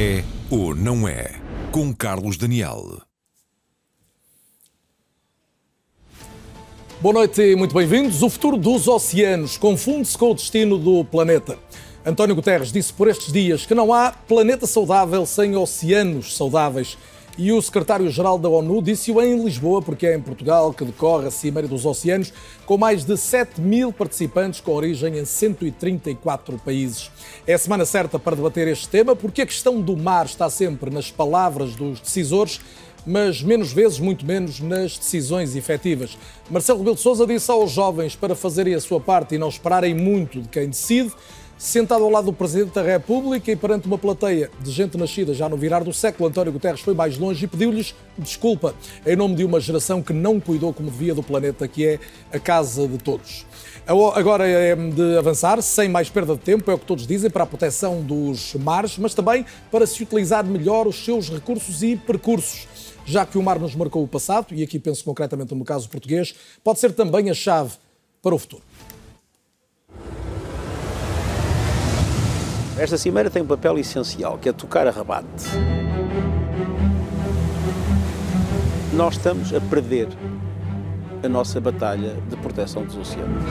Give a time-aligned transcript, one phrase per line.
[0.00, 1.34] É ou não é?
[1.72, 3.02] Com Carlos Daniel.
[7.00, 8.22] Boa noite e muito bem-vindos.
[8.22, 11.58] O futuro dos oceanos confunde-se com o destino do planeta.
[12.06, 16.96] António Guterres disse por estes dias que não há planeta saudável sem oceanos saudáveis.
[17.38, 21.30] E o secretário-geral da ONU disse-o em Lisboa, porque é em Portugal que decorre a
[21.30, 22.32] Cimeira dos Oceanos,
[22.66, 27.12] com mais de 7 mil participantes com origem em 134 países.
[27.46, 30.90] É a semana certa para debater este tema, porque a questão do mar está sempre
[30.90, 32.60] nas palavras dos decisores
[33.06, 36.18] mas menos vezes, muito menos, nas decisões efetivas.
[36.50, 39.94] Marcelo Rebelo de Sousa disse aos jovens para fazerem a sua parte e não esperarem
[39.94, 41.10] muito de quem decide.
[41.58, 45.48] Sentado ao lado do Presidente da República e perante uma plateia de gente nascida já
[45.48, 49.44] no virar do século, António Guterres foi mais longe e pediu-lhes desculpa em nome de
[49.44, 51.98] uma geração que não cuidou como devia do planeta, que é
[52.32, 53.44] a casa de todos.
[54.14, 57.42] Agora é de avançar, sem mais perda de tempo, é o que todos dizem, para
[57.42, 62.68] a proteção dos mares, mas também para se utilizar melhor os seus recursos e percursos
[63.04, 66.34] já que o mar nos marcou o passado, e aqui penso concretamente no caso português,
[66.62, 67.72] pode ser também a chave
[68.22, 68.62] para o futuro.
[72.78, 75.46] Esta cimeira tem um papel essencial, que é tocar a rabate.
[78.92, 80.08] Nós estamos a perder
[81.24, 83.42] a nossa batalha de proteção dos oceanos.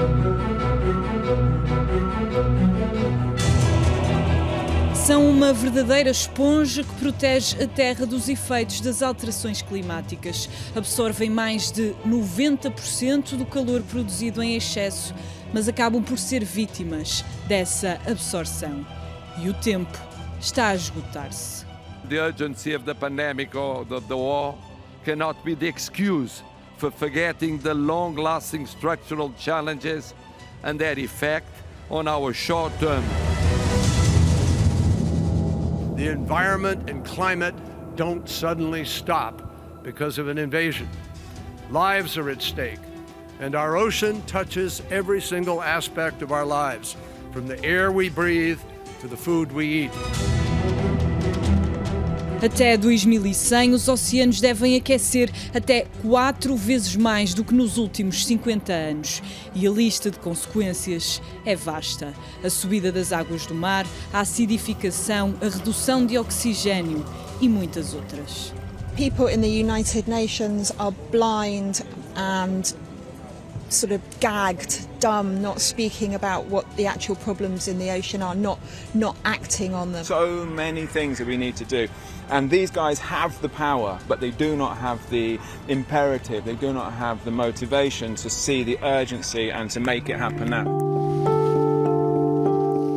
[4.95, 10.49] São uma verdadeira esponja que protege a Terra dos efeitos das alterações climáticas.
[10.73, 15.13] Absorvem mais de 90% do calor produzido em excesso,
[15.53, 18.96] mas acabam por ser vítimas dessa absorção.
[19.39, 19.97] E o tempo
[20.39, 21.65] está a esgotar-se.
[22.09, 24.57] The urgency of the pandemic or the, the war
[25.03, 26.43] cannot be the excuse
[26.77, 30.13] for forgetting the long-lasting structural challenges
[30.63, 31.49] and their effect
[31.89, 33.03] on our short term
[35.97, 37.55] The environment and climate
[37.95, 39.41] don't suddenly stop
[39.81, 40.87] because of an invasion.
[41.71, 42.79] Lives are at stake,
[43.39, 46.95] and our ocean touches every single aspect of our lives,
[47.31, 48.59] from the air we breathe
[49.01, 49.91] to the food we eat.
[52.43, 58.71] Até 2100, os oceanos devem aquecer até quatro vezes mais do que nos últimos 50
[58.71, 59.23] anos.
[59.55, 62.13] E a lista de consequências é vasta:
[62.43, 67.03] a subida das águas do mar, a acidificação, a redução de oxigênio
[67.41, 68.53] e muitas outras.
[68.95, 71.81] People in the United Nations are blind
[72.15, 72.73] and
[73.69, 78.35] sort of gagged, dumb, not speaking about what the actual problems in the ocean are,
[78.35, 78.59] not
[78.93, 80.03] not acting on them.
[80.03, 81.87] So many things that we need to do.
[82.29, 86.73] And these guys have the power, but they do not have the imperative, they do
[86.73, 90.65] not have the motivation to see the urgency and to make it happen now.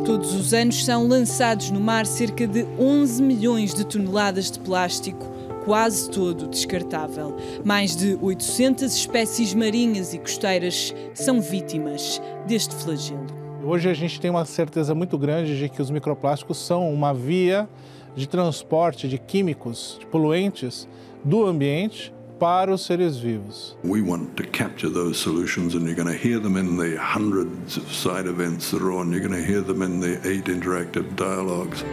[0.05, 5.30] Todos os anos são lançados no mar cerca de 11 milhões de toneladas de plástico,
[5.65, 7.35] quase todo descartável.
[7.63, 13.27] Mais de 800 espécies marinhas e costeiras são vítimas deste flagelo.
[13.63, 17.69] Hoje a gente tem uma certeza muito grande de que os microplásticos são uma via
[18.15, 20.87] de transporte de químicos, de poluentes
[21.23, 23.77] do ambiente para os seres vivos.
[23.83, 27.77] We want to capture those solutions and you're going to hear them in the hundreds
[27.77, 29.11] of side events that are on.
[29.11, 31.83] You're going to hear them in the eight interactive dialogues.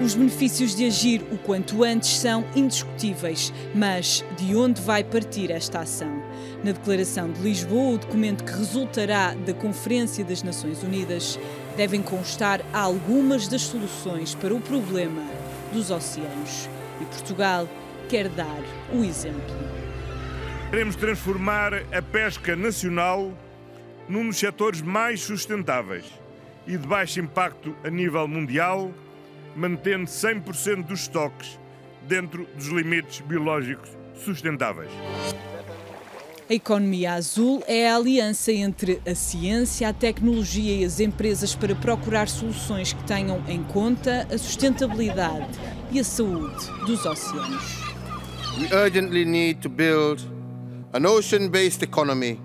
[0.00, 5.80] Os benefícios de agir o quanto antes são indiscutíveis, mas de onde vai partir esta
[5.80, 6.22] ação?
[6.62, 11.36] Na Declaração de Lisboa, o documento que resultará da Conferência das Nações Unidas,
[11.76, 15.22] devem constar algumas das soluções para o problema
[15.72, 16.68] dos oceanos.
[17.00, 17.68] E Portugal
[18.08, 18.62] quer dar
[18.94, 19.56] o exemplo.
[20.70, 23.36] Queremos transformar a pesca nacional
[24.08, 26.04] num dos setores mais sustentáveis
[26.68, 28.92] e de baixo impacto a nível mundial
[29.56, 31.58] mantendo 100% dos estoques
[32.06, 34.90] dentro dos limites biológicos sustentáveis.
[36.50, 41.74] A economia azul é a aliança entre a ciência, a tecnologia e as empresas para
[41.74, 45.46] procurar soluções que tenham em conta a sustentabilidade
[45.90, 47.82] e a saúde dos oceanos.
[48.58, 50.22] We urgently need to build
[50.94, 52.40] an ocean-based economy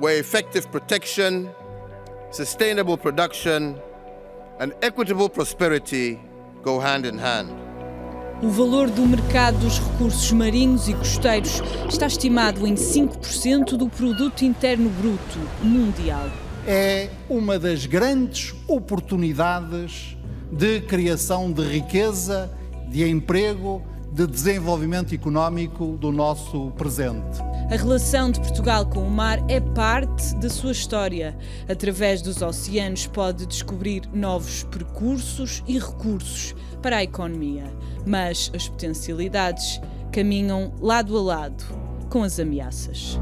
[0.00, 1.50] where effective protection,
[2.32, 3.76] sustainable production
[4.58, 6.18] and equitable prosperity
[6.62, 7.50] go hand in hand.
[8.42, 14.44] O valor do mercado dos recursos marinhos e costeiros está estimado em 5% do produto
[14.44, 16.28] interno bruto mundial.
[16.66, 20.16] É uma das grandes oportunidades
[20.50, 22.50] de criação de riqueza,
[22.88, 23.82] de emprego,
[24.14, 27.42] de desenvolvimento económico do nosso presente.
[27.68, 31.36] A relação de Portugal com o mar é parte da sua história.
[31.68, 37.64] Através dos oceanos pode descobrir novos percursos e recursos para a economia,
[38.06, 39.80] mas as potencialidades
[40.12, 41.64] caminham lado a lado
[42.08, 43.18] com as ameaças.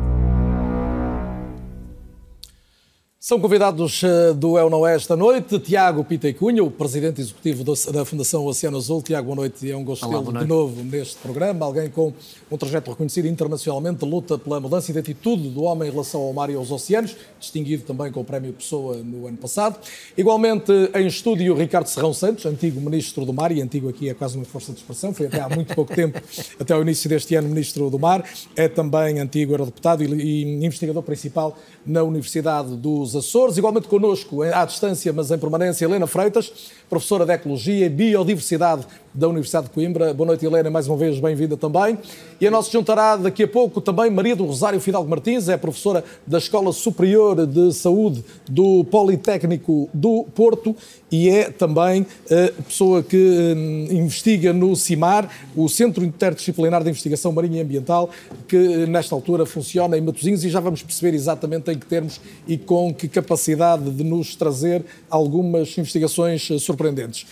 [3.25, 7.63] São convidados eh, do El Não É esta noite Tiago Pita Cunha, o presidente executivo
[7.63, 9.01] da Fundação Oceano Azul.
[9.01, 11.65] Tiago, boa noite e é um gosto tê-lo de novo neste programa.
[11.65, 12.13] Alguém com
[12.51, 16.51] um trajeto reconhecido internacionalmente, luta pela mudança de atitude do homem em relação ao mar
[16.51, 19.79] e aos oceanos, distinguido também com o Prémio Pessoa no ano passado.
[20.19, 24.37] Igualmente em estúdio, Ricardo Serrão Santos, antigo Ministro do Mar, e antigo aqui é quase
[24.37, 26.21] uma força de expressão, foi até há muito pouco tempo,
[26.59, 28.29] até ao início deste ano, Ministro do Mar.
[28.57, 33.57] É também antigo eurodeputado e, e investigador principal na Universidade dos Açores.
[33.57, 36.53] Igualmente connosco, à distância, mas em permanência, Helena Freitas,
[36.89, 40.15] professora de Ecologia e Biodiversidade da Universidade de Coimbra.
[40.15, 41.99] Boa noite, Helena, mais uma vez bem-vinda também.
[42.41, 46.03] E a nossa juntará daqui a pouco também Maria do Rosário Fidalgo Martins, é professora
[46.27, 50.75] da Escola Superior de Saúde do Politécnico do Porto
[51.11, 56.89] e é também a eh, pessoa que eh, investiga no CIMAR, o Centro Interdisciplinar de
[56.89, 58.09] Investigação Marinha e Ambiental,
[58.49, 62.19] que eh, nesta altura funciona em Matosinhos e já vamos perceber exatamente em que termos
[62.49, 67.27] e com que capacidade de nos trazer algumas investigações surpreendentes.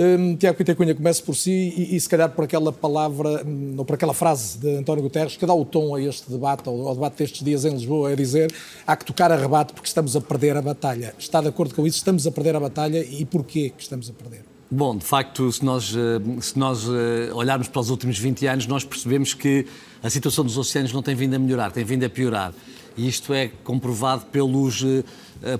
[0.00, 3.74] Um, Tiago Pita Cunha, comece por si e, e, se calhar por aquela palavra, hum,
[3.76, 6.88] ou por aquela frase de António Guterres que dá o tom a este debate, ao,
[6.88, 8.50] ao debate destes dias em Lisboa, é dizer
[8.86, 11.14] há que tocar a rebate porque estamos a perder a batalha.
[11.18, 11.98] Está de acordo com isso?
[11.98, 14.42] Estamos a perder a batalha e porquê que estamos a perder?
[14.70, 18.66] Bom, de facto, se nós, eh, se nós eh, olharmos para os últimos 20 anos,
[18.66, 19.66] nós percebemos que
[20.02, 22.54] a situação dos oceanos não tem vindo a melhorar, tem vindo a piorar.
[22.96, 25.04] E isto é comprovado pelos eh,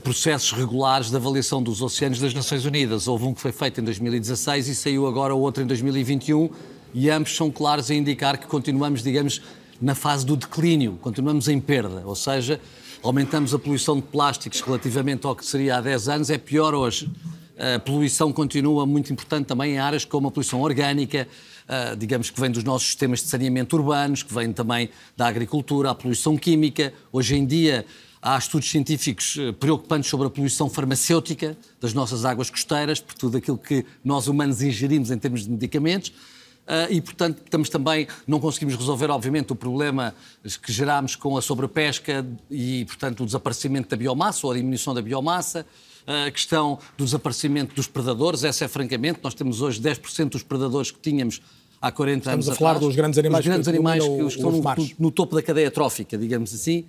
[0.02, 3.08] processos regulares de avaliação dos oceanos das Nações Unidas.
[3.08, 6.50] Houve um que foi feito em 2016 e saiu agora outro em 2021
[6.92, 9.40] e ambos são claros a indicar que continuamos, digamos,
[9.80, 12.60] na fase do declínio, continuamos em perda, ou seja,
[13.02, 17.10] aumentamos a poluição de plásticos relativamente ao que seria há 10 anos, é pior hoje.
[17.58, 21.28] A poluição continua muito importante também em áreas como a poluição orgânica,
[21.68, 25.90] eh, digamos que vem dos nossos sistemas de saneamento urbanos, que vem também da agricultura,
[25.90, 26.92] a poluição química.
[27.12, 27.84] Hoje em dia,
[28.22, 33.38] Há estudos científicos eh, preocupantes sobre a poluição farmacêutica das nossas águas costeiras, por tudo
[33.38, 36.10] aquilo que nós humanos ingerimos em termos de medicamentos.
[36.10, 40.14] Uh, e, portanto, estamos também, não conseguimos resolver, obviamente, o problema
[40.62, 45.00] que gerámos com a sobrepesca e, portanto, o desaparecimento da biomassa ou a diminuição da
[45.00, 45.66] biomassa,
[46.06, 50.42] uh, a questão do desaparecimento dos predadores, essa é francamente, nós temos hoje 10% dos
[50.42, 51.40] predadores que tínhamos
[51.80, 52.86] há 40 Estamos anos Estamos a falar atrás.
[52.86, 55.70] dos grandes animais, os grandes que, animais que, que estão no, no topo da cadeia
[55.70, 56.84] trófica, digamos assim.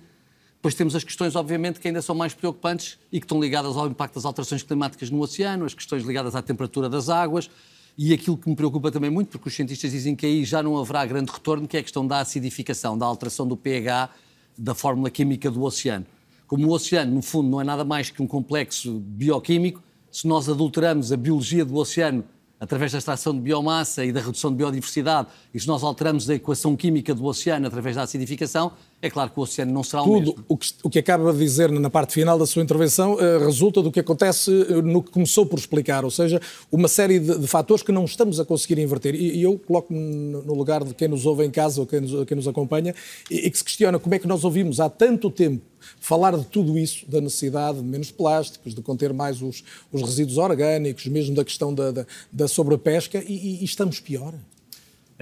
[0.62, 3.88] Depois temos as questões, obviamente, que ainda são mais preocupantes e que estão ligadas ao
[3.88, 7.50] impacto das alterações climáticas no oceano, as questões ligadas à temperatura das águas
[7.98, 10.78] e aquilo que me preocupa também muito, porque os cientistas dizem que aí já não
[10.78, 14.08] haverá grande retorno, que é a questão da acidificação, da alteração do pH
[14.56, 16.06] da fórmula química do oceano.
[16.46, 19.82] Como o oceano, no fundo, não é nada mais que um complexo bioquímico,
[20.12, 22.24] se nós adulteramos a biologia do oceano
[22.60, 26.36] através da extração de biomassa e da redução de biodiversidade, e se nós alteramos a
[26.36, 28.70] equação química do oceano através da acidificação,
[29.02, 30.32] é claro que o oceano não será Tudo o mesmo.
[30.34, 33.44] Tudo o que, o que acaba de dizer na parte final da sua intervenção uh,
[33.44, 36.40] resulta do que acontece uh, no que começou por explicar, ou seja,
[36.70, 39.16] uma série de, de fatores que não estamos a conseguir inverter.
[39.16, 42.24] E, e eu coloco-me no lugar de quem nos ouve em casa ou quem nos,
[42.26, 42.94] quem nos acompanha
[43.28, 45.64] e, e que se questiona como é que nós ouvimos há tanto tempo
[45.98, 50.38] falar de tudo isso, da necessidade de menos plásticos, de conter mais os, os resíduos
[50.38, 54.32] orgânicos, mesmo da questão da, da, da sobrepesca, e, e, estamos pior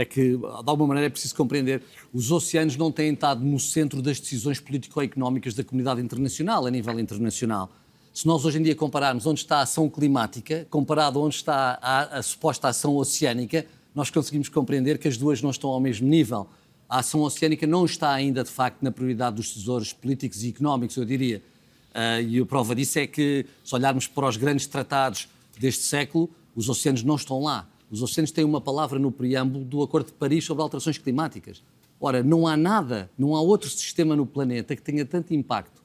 [0.00, 4.00] é que, de alguma maneira, é preciso compreender os oceanos não têm estado no centro
[4.00, 7.71] das decisões político-económicas da comunidade internacional, a nível internacional.
[8.12, 12.19] Se nós hoje em dia compararmos onde está a ação climática, comparado onde está a,
[12.19, 16.49] a suposta ação oceânica, nós conseguimos compreender que as duas não estão ao mesmo nível.
[16.88, 20.97] A ação oceânica não está ainda, de facto, na prioridade dos tesouros políticos e económicos,
[20.97, 21.42] eu diria.
[21.90, 25.28] Uh, e a prova disso é que, se olharmos para os grandes tratados
[25.59, 27.69] deste século, os oceanos não estão lá.
[27.90, 31.62] Os oceanos têm uma palavra no preâmbulo do Acordo de Paris sobre alterações climáticas.
[32.00, 35.80] Ora, não há nada, não há outro sistema no planeta que tenha tanto impacto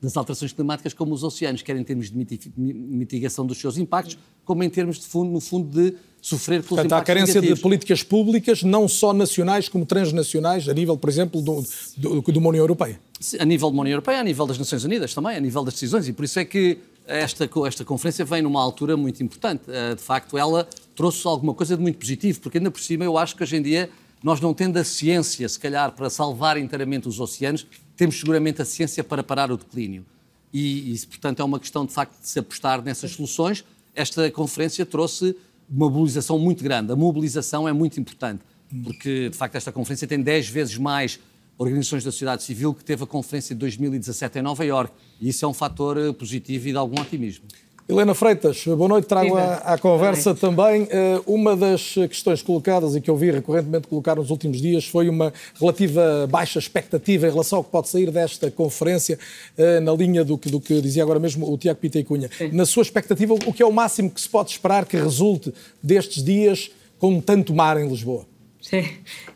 [0.00, 4.62] das alterações climáticas como os oceanos, quer em termos de mitigação dos seus impactos, como
[4.62, 7.58] em termos de fundo, no fundo, de sofrer pelos Portanto, impactos há carência negativos.
[7.58, 11.64] de políticas públicas, não só nacionais como transnacionais, a nível, por exemplo, do,
[11.96, 13.00] do, de uma União Europeia.
[13.40, 16.06] A nível da União Europeia, a nível das Nações Unidas também, a nível das decisões,
[16.06, 19.62] e por isso é que esta, esta conferência vem numa altura muito importante.
[19.68, 23.16] Eh, de facto, ela trouxe alguma coisa de muito positivo, porque ainda por cima eu
[23.16, 23.90] acho que hoje em dia
[24.24, 28.64] nós não tendo a ciência, se calhar, para salvar inteiramente os oceanos, temos seguramente a
[28.64, 30.04] ciência para parar o declínio.
[30.52, 33.64] E, e portanto, é uma questão de facto de se apostar nessas soluções.
[33.94, 35.36] Esta conferência trouxe
[35.68, 36.92] uma mobilização muito grande.
[36.92, 38.42] A mobilização é muito importante.
[38.82, 41.20] porque de facto esta conferência tem 10 vezes mais
[41.58, 44.94] organizações da sociedade civil que teve a conferência de 2017 em Nova Iorque.
[45.20, 47.44] E isso é um fator eh, positivo e de algum otimismo.
[47.88, 49.06] Helena Freitas, boa noite.
[49.06, 50.88] Trago à, à, conversa também uh,
[51.24, 55.32] uma das questões colocadas e que eu vi recorrentemente colocar nos últimos dias foi uma
[55.58, 59.16] relativa baixa expectativa em relação ao que pode sair desta conferência,
[59.56, 62.28] uh, na linha do que, do que dizia agora mesmo o Tiago Pita e Cunha.
[62.36, 62.48] Sim.
[62.52, 66.24] Na sua expectativa, o que é o máximo que se pode esperar que resulte destes
[66.24, 68.26] dias com tanto mar em Lisboa?
[68.68, 68.84] Sim.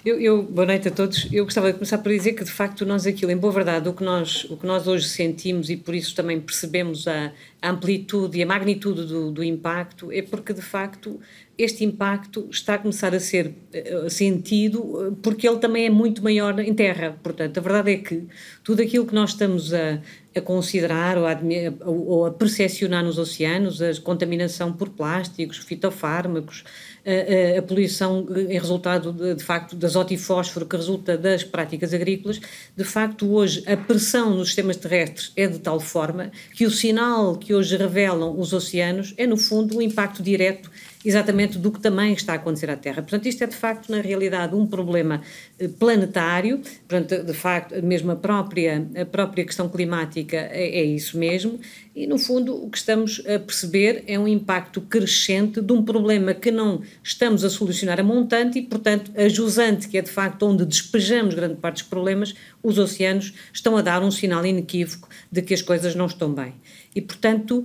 [0.04, 1.28] Eu, eu, boa noite a todos.
[1.30, 3.92] Eu gostava de começar por dizer que, de facto, nós aquilo, em boa verdade, o
[3.92, 7.30] que nós, o que nós hoje sentimos e por isso também percebemos a,
[7.62, 11.20] a amplitude e a magnitude do, do, impacto, é porque, de facto,
[11.58, 16.22] este impacto está a começar a ser uh, sentido eh, porque ele também é muito
[16.22, 17.18] maior em terra.
[17.22, 18.26] Portanto, a verdade é que
[18.64, 20.00] tudo aquilo que nós estamos a,
[20.34, 21.38] a considerar ou a,
[21.84, 26.64] ou a percepcionar nos oceanos, a contaminação por plásticos, fitofármacos,
[27.04, 31.42] a, a, poluição em resultado, de, de, facto, de azoto e fósforo que resulta das
[31.42, 32.40] práticas agrícolas,
[32.76, 37.36] de facto, hoje a pressão nos sistemas terrestres é de tal forma que o sinal
[37.36, 40.70] que hoje revelam os oceanos é, no fundo, um impacto direto
[41.04, 43.02] exatamente do que também está a acontecer à Terra.
[43.02, 45.22] Portanto, isto é de facto, na realidade, um problema
[45.58, 51.16] eh, planetário, portanto, de facto, mesmo a própria, a própria questão climática é, é isso
[51.16, 51.58] mesmo,
[51.96, 56.34] e no fundo o que estamos a perceber é um impacto crescente de um problema
[56.34, 60.42] que não estamos a solucionar a montante e, portanto, a jusante, que é de facto
[60.44, 65.40] onde despejamos grande parte dos problemas, os oceanos estão a dar um sinal inequívoco de
[65.42, 66.54] que as coisas não estão bem.
[66.94, 67.64] E, portanto,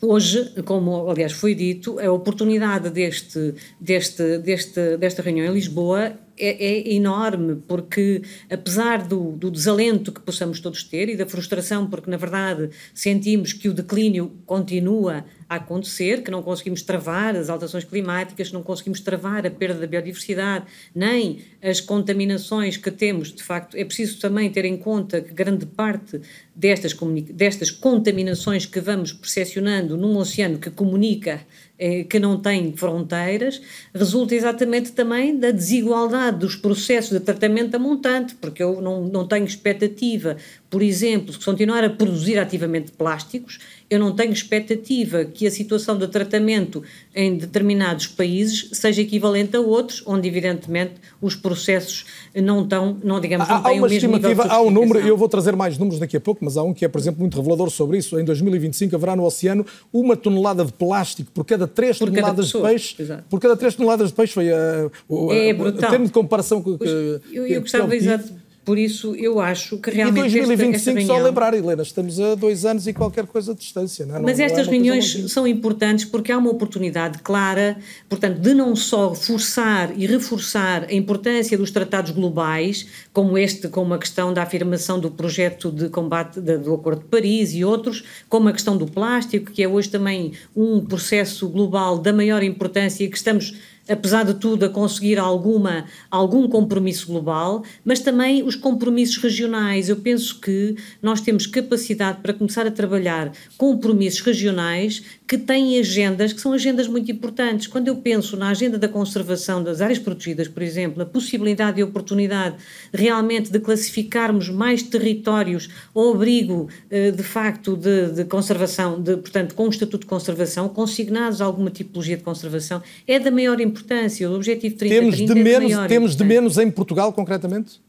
[0.00, 6.64] Hoje, como aliás foi dito, a oportunidade deste, deste, deste, desta reunião em Lisboa é,
[6.64, 12.10] é, enorme, porque apesar do, do, desalento que possamos todos ter e da frustração, porque
[12.10, 17.84] na verdade sentimos que o declínio continua a acontecer, que não conseguimos travar as alterações
[17.84, 23.76] climáticas, não conseguimos travar a perda da biodiversidade, nem as contaminações que temos, de facto,
[23.76, 26.20] é preciso também ter em conta que grande parte
[26.54, 26.96] destas,
[27.30, 31.40] destas contaminações que vamos percepcionando num oceano que comunica
[31.78, 33.60] eh, que não tem fronteiras,
[33.94, 39.26] resulta exatamente também da desigualdade dos processos de tratamento da montante, porque eu não, não
[39.26, 40.36] tenho expectativa,
[40.68, 45.96] por exemplo, de continuar a produzir ativamente plásticos, eu não tenho expectativa que a situação
[45.96, 46.82] de tratamento
[47.14, 53.48] em determinados países seja equivalente a outros, onde evidentemente os processos não estão, não digamos,
[53.48, 55.78] não há, têm há uma o mesmo estimativa, Há um número, eu vou trazer mais
[55.78, 58.18] números daqui a pouco, mas há um que é, por exemplo, muito revelador sobre isso.
[58.18, 62.64] Em 2025 haverá no oceano uma tonelada de plástico por cada 3 por toneladas cada
[62.64, 63.02] de peixe.
[63.02, 63.24] Exato.
[63.30, 65.88] Por cada 3 toneladas de peixe foi a, a, é brutal.
[65.88, 69.90] o termo de comparação que, pois, eu, eu gostava exato por isso, eu acho que
[69.90, 70.26] realmente.
[70.26, 71.16] E 2025, esta, esta reunião...
[71.16, 74.04] só lembrar, Helena, estamos a dois anos e qualquer coisa de distância.
[74.04, 74.18] Não é?
[74.18, 78.52] Mas não, estas não é reuniões são importantes porque há uma oportunidade clara, portanto, de
[78.54, 84.34] não só forçar e reforçar a importância dos tratados globais, como este, como a questão
[84.34, 88.52] da afirmação do projeto de combate de, do Acordo de Paris e outros, como a
[88.52, 93.16] questão do plástico, que é hoje também um processo global da maior importância e que
[93.16, 93.54] estamos
[93.88, 99.88] apesar de tudo, a conseguir alguma, algum compromisso global, mas também os compromissos regionais.
[99.88, 106.32] Eu penso que nós temos capacidade para começar a trabalhar compromissos regionais que têm agendas
[106.32, 107.66] que são agendas muito importantes.
[107.66, 111.82] Quando eu penso na agenda da conservação das áreas protegidas, por exemplo, a possibilidade e
[111.82, 112.56] oportunidade
[112.92, 119.54] realmente de classificarmos mais territórios ao abrigo, eh, de facto, de, de conservação, de, portanto,
[119.54, 124.30] com um estatuto de conservação, consignados a alguma tipologia de conservação, é da maior importância.
[124.30, 127.85] O objetivo 30 temos de é menos, Temos de menos em Portugal, concretamente?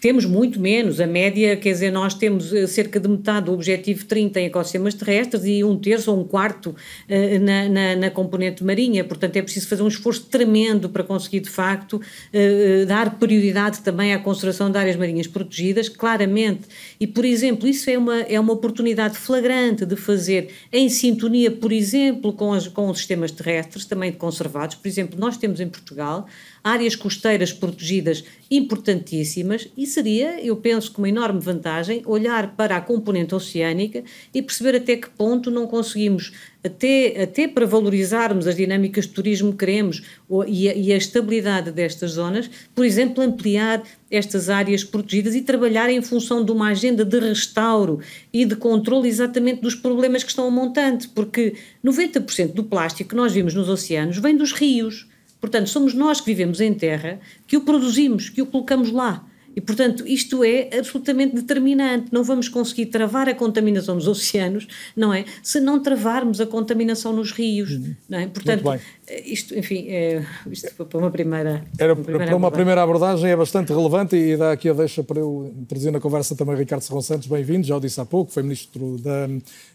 [0.00, 4.04] Temos muito menos, a média, quer dizer, nós temos eh, cerca de metade do objetivo
[4.04, 8.62] 30 em ecossistemas terrestres e um terço ou um quarto uh, na, na, na, componente
[8.62, 13.80] marinha, portanto é preciso fazer um esforço tremendo para conseguir de facto uh, dar prioridade
[13.80, 16.68] também à conservação de áreas marinhas protegidas, claramente,
[17.00, 21.72] e por exemplo, isso é uma, é uma oportunidade flagrante de fazer em sintonia, por
[21.72, 26.28] exemplo, com, as, com os sistemas terrestres, também conservados, por exemplo, nós temos em Portugal
[26.62, 32.80] áreas costeiras protegidas importantíssimas e seria, eu penso que uma enorme vantagem, olhar para a
[32.80, 36.32] componente oceânica e perceber até que ponto não conseguimos,
[36.64, 40.02] até, até para valorizarmos as dinâmicas de turismo que queremos
[40.46, 45.90] e a, e a estabilidade destas zonas, por exemplo, ampliar estas áreas protegidas e trabalhar
[45.90, 48.00] em função de uma agenda de restauro
[48.32, 53.16] e de controle exatamente dos problemas que estão a montante, porque 90% do plástico que
[53.16, 55.06] nós vimos nos oceanos vem dos rios.
[55.40, 59.24] Portanto, somos nós que vivemos em terra que o produzimos, que o colocamos lá.
[59.58, 62.12] E, portanto, isto é absolutamente determinante.
[62.12, 65.24] Não vamos conseguir travar a contaminação dos oceanos, não é?
[65.42, 67.92] Se não travarmos a contaminação nos rios, uhum.
[68.08, 68.28] não é?
[68.28, 68.70] Portanto,
[69.08, 71.64] eh, isto, enfim, é, isto foi para uma primeira.
[71.76, 72.52] Era uma primeira para uma abordagem.
[72.52, 76.36] primeira abordagem, é bastante relevante e dá aqui a deixa para eu introduzir na conversa
[76.36, 77.26] também Ricardo Serrão Santos.
[77.26, 79.28] Bem-vindo, já o disse há pouco, foi ministro da,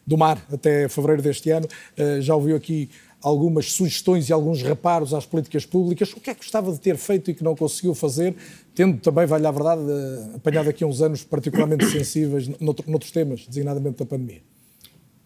[0.07, 1.67] do Mar até fevereiro deste ano.
[1.97, 2.89] Uh, já ouviu aqui
[3.23, 6.11] algumas sugestões e alguns reparos às políticas públicas.
[6.11, 8.35] O que é que gostava de ter feito e que não conseguiu fazer,
[8.75, 13.97] tendo também, vale a verdade, eh, apanhado aqui uns anos particularmente sensíveis noutros temas, designadamente
[13.97, 14.41] da pandemia?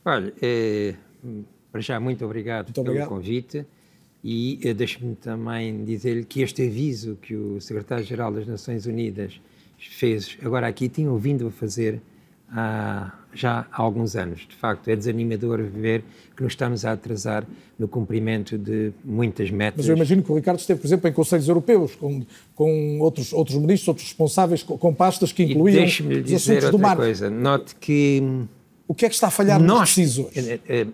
[0.06, 0.94] Olha, é,
[1.72, 3.08] para já, muito obrigado, muito obrigado.
[3.08, 3.66] pelo convite
[4.24, 9.40] e é, deixe-me também dizer-lhe que este aviso que o secretário-geral das Nações Unidas
[9.78, 12.02] fez agora aqui, tinham vindo a fazer
[12.50, 14.42] há, já há alguns anos.
[14.48, 16.04] De facto, é desanimador ver
[16.36, 17.46] que nos estamos a atrasar
[17.78, 19.78] no cumprimento de muitas metas.
[19.78, 22.26] Mas eu imagino que o Ricardo esteve, por exemplo, em conselhos europeus, com,
[22.56, 26.80] com outros, outros ministros, outros responsáveis, com, com pastas que incluíam os dizer assuntos do
[26.80, 26.98] mar.
[26.98, 27.30] coisa.
[27.30, 28.22] Note que...
[28.88, 30.30] O que é que está a falhar nós, nos?
[30.34, 30.88] Eh, eh,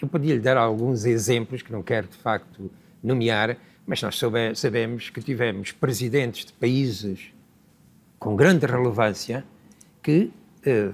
[0.00, 2.70] eu podia lhe dar alguns exemplos que não quero, de facto,
[3.02, 7.32] nomear, mas nós soube, sabemos que tivemos presidentes de países
[8.18, 9.44] com grande relevância
[10.02, 10.30] que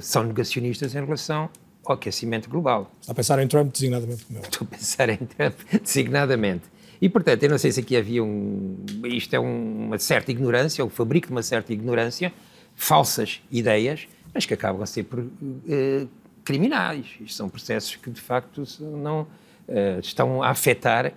[0.01, 1.49] são negacionistas em relação
[1.85, 2.91] ao aquecimento global.
[3.01, 4.25] Está a pensar em Trump designadamente?
[4.25, 6.65] Como Estou a pensar em Trump designadamente.
[7.01, 8.77] E, portanto, eu não sei se aqui havia um...
[9.05, 12.33] Isto é um, uma certa ignorância, ou fabrico de uma certa ignorância,
[12.75, 16.09] falsas ideias, mas que acabam a ser por, uh,
[16.45, 17.07] criminais.
[17.21, 21.13] Isto são processos que, de facto, não uh, estão a afetar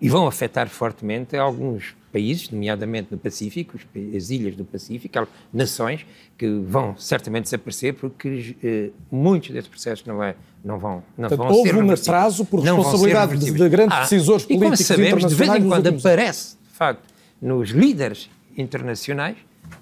[0.00, 3.78] e vão afetar fortemente alguns países, nomeadamente no Pacífico,
[4.16, 10.22] as ilhas do Pacífico, nações que vão certamente desaparecer porque eh, muitos desses processos não,
[10.22, 10.34] é,
[10.64, 13.98] não vão, não Portanto, vão houve ser Houve um atraso por responsabilidade de, de, grandes
[13.98, 17.02] ah, decisores políticos e como sabemos, de vez em quando aparece, de facto,
[17.42, 19.36] nos líderes internacionais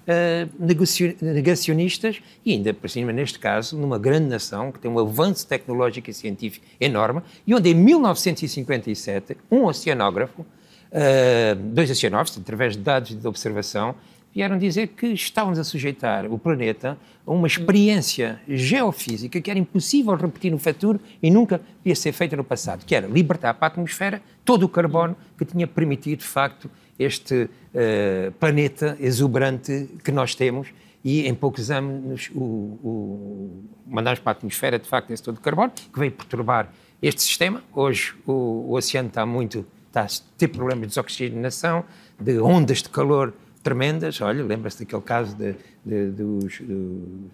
[0.07, 5.47] uh, negacionistas e ainda por cima, neste caso, numa grande nação que tem um avanço
[5.47, 12.83] tecnológico e científico enorme e onde em 1957 um oceanógrafo, uh, dois oceanógrafos, através de
[12.83, 13.95] dados de observação,
[14.37, 20.13] vieram dizer que estávamos a sujeitar o planeta a uma experiência geofísica que era impossível
[20.15, 23.69] repetir no futuro e nunca ia ser feita no passado, que era libertar para a
[23.69, 30.35] atmosfera todo o carbono que tinha permitido, de facto, este uh, planeta exuberante que nós
[30.35, 30.69] temos
[31.03, 35.41] e em poucos anos o, o, mandamos para a atmosfera de facto esse todo de
[35.41, 37.63] carbono que veio perturbar este sistema.
[37.73, 40.07] Hoje o, o oceano está muito está a
[40.37, 41.83] ter problemas de desoxigenação,
[42.19, 43.33] de ondas de calor
[43.63, 44.21] tremendas.
[44.21, 46.61] Olha, lembra-se daquele caso de, de, dos,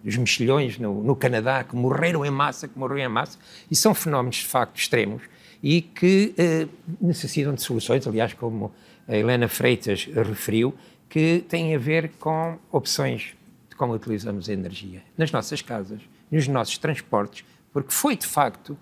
[0.03, 3.37] dos mexilhões no, no, Canadá que morreram em massa, que morreram em massa,
[3.69, 5.23] e são fenómenos de facto extremos
[5.61, 6.67] e que eh,
[6.99, 8.73] necessitam de soluções, aliás, como
[9.07, 10.73] a Helena Freitas referiu,
[11.09, 13.33] que têm a ver com opções
[13.69, 18.77] de como utilizamos a energia nas nossas casas, nos nossos transportes, porque foi de facto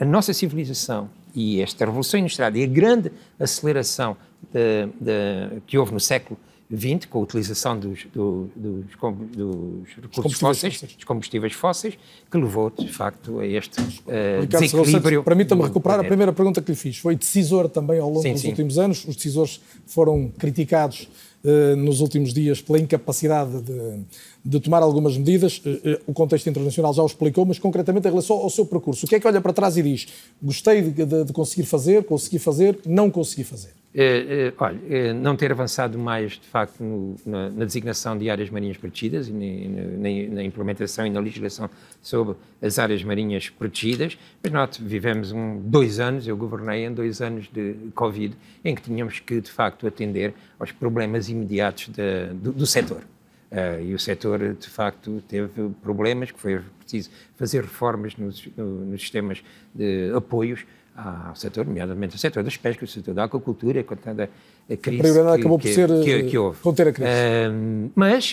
[0.00, 4.16] a nossa civilização e esta revolução industrial e a grande aceleração
[4.52, 6.38] de, de, que houve no século
[6.76, 8.86] XX, com a utilização dos, do, dos,
[9.32, 11.98] dos, recursos fósseis, dos combustíveis fósseis,
[12.30, 15.22] que levou, de facto, a este uh, desequilíbrio.
[15.22, 16.98] Permita-me recuperar a primeira pergunta que lhe fiz.
[16.98, 18.48] Foi decisor também ao longo sim, dos sim.
[18.48, 19.04] últimos anos.
[19.06, 21.08] Os decisores foram criticados
[21.44, 24.00] uh, nos últimos dias pela incapacidade de,
[24.44, 25.58] de tomar algumas medidas.
[25.58, 29.06] Uh, o contexto internacional já o explicou, mas concretamente em relação ao seu percurso.
[29.06, 30.08] O que é que olha para trás e diz?
[30.42, 33.81] Gostei de, de, de conseguir fazer, consegui fazer, não consegui fazer?
[33.94, 34.04] É,
[34.48, 38.48] é, olha, é, não ter avançado mais, de facto, no, na, na, designação de áreas
[38.48, 41.68] marinhas protegidas e na, implementação e na legislação
[42.00, 47.20] sobre as áreas marinhas protegidas, mas nós vivemos um, dois anos, eu governei em dois
[47.20, 52.50] anos de Covid, em que tínhamos que, de facto, atender aos problemas imediatos de, do,
[52.50, 53.02] do setor.
[53.50, 58.86] Uh, e o setor, de facto, teve problemas, que foi preciso fazer reformas nos, no,
[58.86, 63.82] nos sistemas de apoios, ao setor, nomeadamente o setor das pescas, o setor da aquacultura,
[63.82, 66.58] com a crise a que, acabou por ser que, que houve.
[66.60, 67.10] conter a crise.
[67.10, 68.32] Uh, mas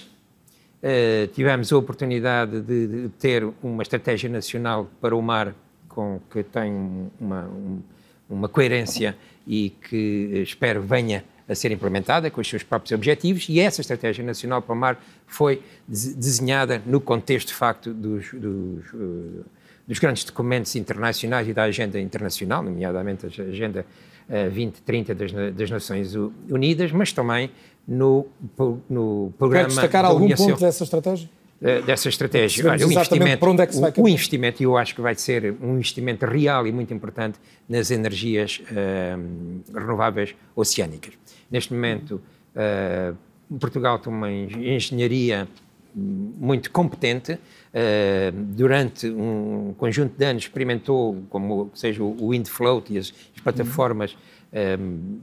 [0.84, 5.56] uh, tivemos a oportunidade de, de, ter uma estratégia nacional para o mar
[5.88, 6.72] com que tem
[7.20, 7.82] uma, um,
[8.30, 9.16] uma coerência
[9.48, 14.24] e que espero venha a ser implementada com os seus próprios objetivos e essa estratégia
[14.24, 19.46] nacional para o mar foi desenhada no contexto de facto dos, dos uh,
[19.90, 23.84] dos grandes documentos internacionais e da agenda internacional, nomeadamente a Agenda
[24.30, 26.14] 2030 eh, das, das Nações
[26.48, 27.50] Unidas, mas também
[27.88, 28.28] no,
[28.88, 29.66] no programa.
[29.66, 31.28] Quer destacar algum ponto dessa estratégia?
[31.60, 32.70] Eh, dessa estratégia.
[32.70, 35.02] Olha, o investimento, para onde é que se vai o, o investimento, eu acho que
[35.02, 41.14] vai ser um investimento real e muito importante nas energias uh, renováveis oceânicas.
[41.50, 42.22] Neste momento,
[42.56, 45.48] uh, Portugal tem uma engenharia
[45.96, 47.34] muito competente.
[47.34, 53.42] Uh, durante um conjunto de anos experimentou, como seja o wind float e as, as
[53.42, 54.18] plataformas
[54.80, 55.20] um,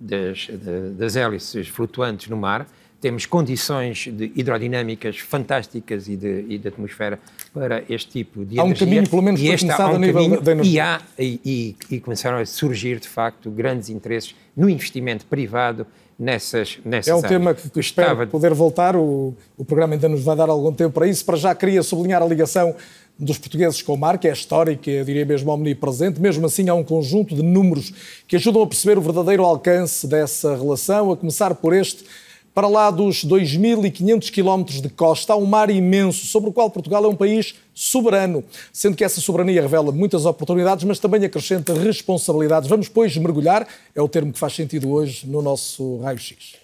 [0.00, 0.48] das,
[0.96, 2.66] das hélices flutuantes no mar
[3.02, 7.18] temos condições de hidrodinâmicas fantásticas e de, e de, atmosfera
[7.52, 8.62] para este tipo de há energia.
[8.62, 10.72] Há um caminho, pelo menos, e há um a nível caminho, da energia.
[10.72, 15.84] E, há, e, e, começaram a surgir, de facto, grandes interesses no investimento privado
[16.18, 17.30] nessas, nessas É um áreas.
[17.30, 18.26] tema que espero Gostava...
[18.30, 21.24] poder voltar, o, o programa ainda nos vai dar algum tempo para isso.
[21.24, 22.74] Para já queria sublinhar a ligação
[23.18, 26.20] dos portugueses com o mar, que é histórica, eu diria mesmo omnipresente.
[26.20, 27.92] Mesmo assim, há um conjunto de números
[28.26, 32.04] que ajudam a perceber o verdadeiro alcance dessa relação, a começar por este
[32.54, 37.04] para lá dos 2.500 quilómetros de costa, há um mar imenso sobre o qual Portugal
[37.04, 42.68] é um país soberano, sendo que essa soberania revela muitas oportunidades, mas também acrescenta responsabilidades.
[42.68, 46.60] Vamos, pois, mergulhar, é o termo que faz sentido hoje no nosso raio-x.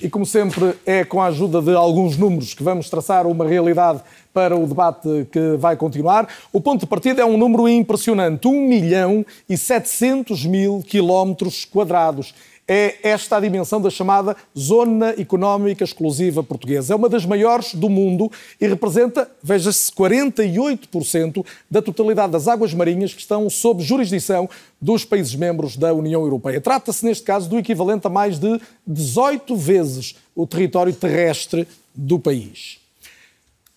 [0.00, 4.00] E como sempre, é com a ajuda de alguns números que vamos traçar uma realidade
[4.38, 6.28] para o debate que vai continuar.
[6.52, 12.32] O ponto de partida é um número impressionante: 1 milhão e 700 mil quilómetros quadrados.
[12.68, 16.92] É esta a dimensão da chamada Zona Económica Exclusiva Portuguesa.
[16.92, 23.12] É uma das maiores do mundo e representa, veja-se, 48% da totalidade das águas marinhas
[23.12, 24.48] que estão sob jurisdição
[24.80, 26.60] dos países membros da União Europeia.
[26.60, 32.77] Trata-se, neste caso, do equivalente a mais de 18 vezes o território terrestre do país.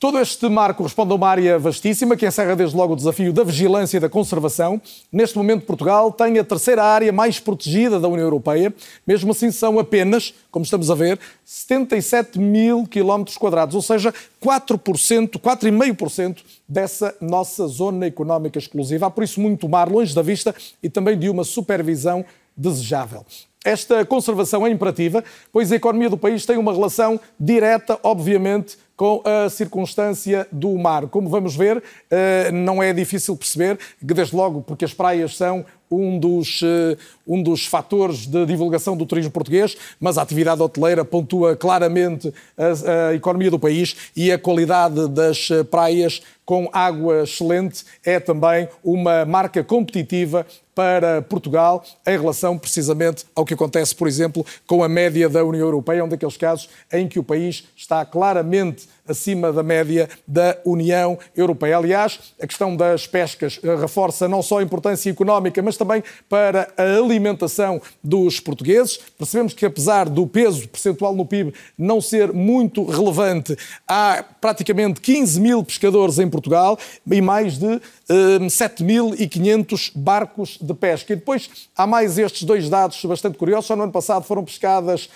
[0.01, 3.43] Todo este mar corresponde a uma área vastíssima que encerra desde logo o desafio da
[3.43, 4.81] vigilância e da conservação.
[5.11, 8.73] Neste momento, Portugal tem a terceira área mais protegida da União Europeia.
[9.05, 14.11] Mesmo assim, são apenas, como estamos a ver, 77 mil quilómetros quadrados, ou seja,
[14.43, 16.37] 4%, 4,5%
[16.67, 19.05] dessa nossa zona económica exclusiva.
[19.05, 22.25] Há por isso muito mar longe da vista e também de uma supervisão
[22.57, 23.23] desejável.
[23.63, 29.19] Esta conservação é imperativa, pois a economia do país tem uma relação direta, obviamente, com
[29.25, 31.07] a circunstância do mar.
[31.07, 36.19] Como vamos ver, eh, não é difícil perceber desde logo, porque as praias são um
[36.19, 36.95] dos, eh,
[37.27, 43.09] um dos fatores de divulgação do turismo português, mas a atividade hoteleira pontua claramente a,
[43.09, 48.69] a economia do país e a qualidade das eh, praias com água excelente é também
[48.83, 50.45] uma marca competitiva
[50.81, 55.67] para Portugal em relação precisamente ao que acontece, por exemplo, com a média da União
[55.67, 61.17] Europeia, um daqueles casos em que o país está claramente acima da média da União
[61.35, 61.77] Europeia.
[61.77, 66.83] Aliás, a questão das pescas reforça não só a importância económica, mas também para a
[66.97, 68.97] alimentação dos portugueses.
[69.17, 75.39] Percebemos que, apesar do peso percentual no PIB não ser muito relevante, há praticamente 15
[75.39, 76.77] mil pescadores em Portugal
[77.09, 81.13] e mais de um, 7.500 barcos de pesca.
[81.13, 83.65] E depois há mais estes dois dados bastante curiosos.
[83.65, 85.09] Só no ano passado foram pescadas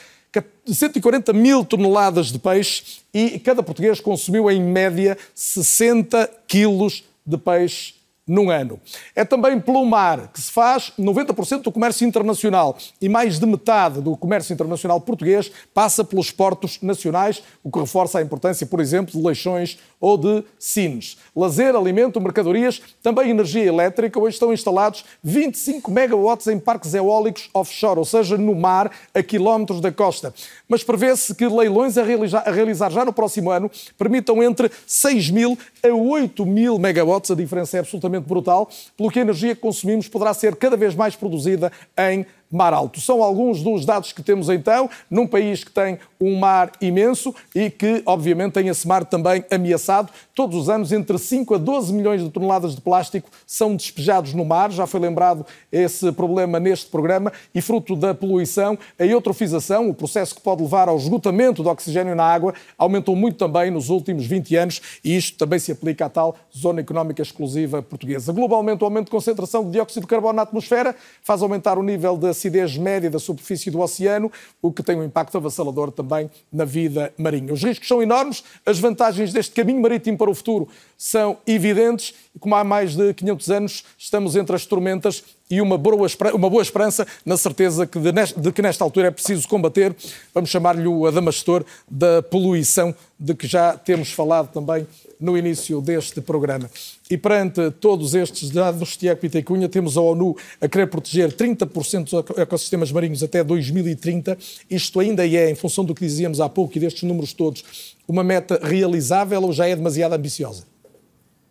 [0.66, 7.95] 140 mil toneladas de peixe e cada português consumiu em média 60 quilos de peixe
[8.28, 8.80] num ano.
[9.16, 14.02] É também pelo mar que se faz 90% do comércio internacional e mais de metade
[14.02, 19.12] do comércio internacional português passa pelos portos nacionais, o que reforça a importância, por exemplo,
[19.20, 21.18] de leixões ou de sines.
[21.36, 24.20] Lazer, alimento, mercadorias, também energia elétrica.
[24.20, 29.82] Hoje estão instalados 25 megawatts em parques eólicos offshore, ou seja, no mar, a quilómetros
[29.82, 30.34] da costa.
[30.68, 35.30] Mas prevê-se que leilões a realizar, a realizar já no próximo ano permitam entre 6
[35.30, 37.32] mil a 8 mil megawatts.
[37.32, 40.96] A diferença é absolutamente brutal, pelo que a energia que consumimos poderá ser cada vez
[40.96, 43.02] mais produzida em mar alto.
[43.02, 47.70] São alguns dos dados que temos então, num país que tem um mar imenso e
[47.70, 50.12] que, obviamente, tem esse mar também ameaçado.
[50.34, 54.46] Todos os anos, entre 5 a 12 milhões de toneladas de plástico são despejados no
[54.46, 54.72] mar.
[54.72, 60.36] Já foi lembrado esse problema neste programa e, fruto da poluição, a eutrofização, o processo
[60.36, 64.56] que pode levar ao esgotamento do oxigênio na água, aumentou muito também nos últimos 20
[64.56, 68.32] anos e isto também se aplica à tal zona económica exclusiva portuguesa.
[68.32, 72.18] Globalmente, o aumento de concentração de dióxido de carbono na atmosfera faz aumentar o nível
[72.18, 74.32] de acidez média da superfície do oceano,
[74.62, 77.52] o que tem um impacto avassalador também na vida marinha.
[77.52, 82.40] Os riscos são enormes, as vantagens deste caminho marítimo para o futuro são evidentes e,
[82.40, 86.62] como há mais de 500 anos, estamos entre as tormentas e uma boa, uma boa
[86.62, 89.96] esperança na certeza que de, de, que nesta altura é preciso combater,
[90.34, 94.88] vamos chamar-lhe o adamastor da poluição, de que já temos falado também
[95.20, 96.70] no início deste programa.
[97.10, 102.38] E perante todos estes dados, Tiago Pitecunha, temos a ONU a querer proteger 30% dos
[102.38, 104.36] ecossistemas marinhos até 2030.
[104.70, 108.24] Isto ainda é, em função do que dizíamos há pouco e destes números todos, uma
[108.24, 110.64] meta realizável ou já é demasiado ambiciosa?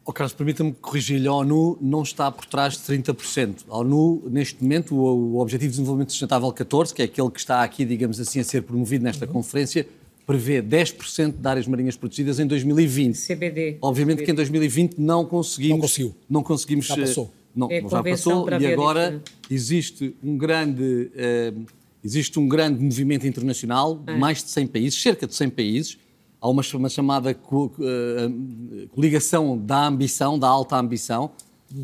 [0.05, 1.29] Oh, Carlos, permita-me corrigir-lhe.
[1.29, 3.65] A ONU não está por trás de 30%.
[3.69, 7.39] A ONU, neste momento, o, o Objetivo de Desenvolvimento Sustentável 14, que é aquele que
[7.39, 9.33] está aqui, digamos assim, a ser promovido nesta uhum.
[9.33, 9.87] conferência,
[10.27, 13.17] prevê 10% de áreas marinhas protegidas em 2020.
[13.17, 13.79] CBD.
[13.81, 14.27] Obviamente CBD.
[14.27, 15.77] que em 2020 não conseguimos.
[15.77, 16.15] Não conseguiu.
[16.29, 16.87] Não conseguimos.
[16.87, 17.33] Já passou.
[17.55, 20.83] Não, é já passou e agora existe um grande.
[20.83, 21.67] Uh,
[22.03, 24.17] existe um grande movimento internacional, é.
[24.17, 25.99] mais de 100 países, cerca de 100 países,
[26.39, 31.31] há uma, uma chamada co, uh, coligação da ambição, da alta ambição,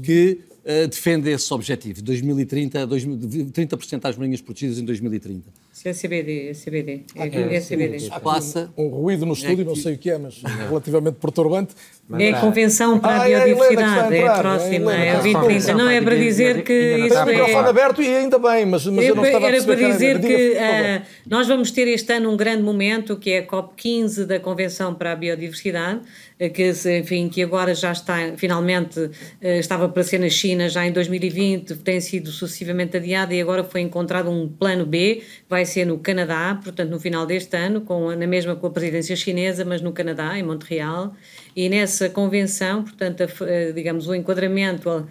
[0.02, 5.48] que uh, defende esse objetivo, 2030, 30% das marinhas protegidas em 2030.
[5.72, 7.04] Isso é CBD, é CBD.
[7.14, 8.10] É, é, é CBD.
[8.22, 8.72] Passa.
[8.76, 11.74] Um, um ruído no estúdio, é não sei o que é, mas relativamente perturbante.
[12.18, 15.74] É a Convenção para ah, a Biodiversidade, é a, próxima, é a 2030.
[15.74, 17.24] Não, é para dizer que isso é...
[17.24, 20.52] microfone aberto e ainda bem, mas, mas eu não estava Era a para dizer que
[20.52, 24.92] uh, nós vamos ter este ano um grande momento, que é a COP15 da Convenção
[24.92, 26.00] para a Biodiversidade,
[26.52, 29.10] que, enfim, que agora já está, finalmente,
[29.42, 33.82] estava para ser na China já em 2020, tem sido sucessivamente adiada e agora foi
[33.82, 38.26] encontrado um plano B, vai ser no Canadá, portanto, no final deste ano, com, na
[38.26, 41.14] mesma com a presidência chinesa, mas no Canadá, em Montreal,
[41.60, 45.02] e nessa convenção, portanto, a, digamos, o enquadramento a,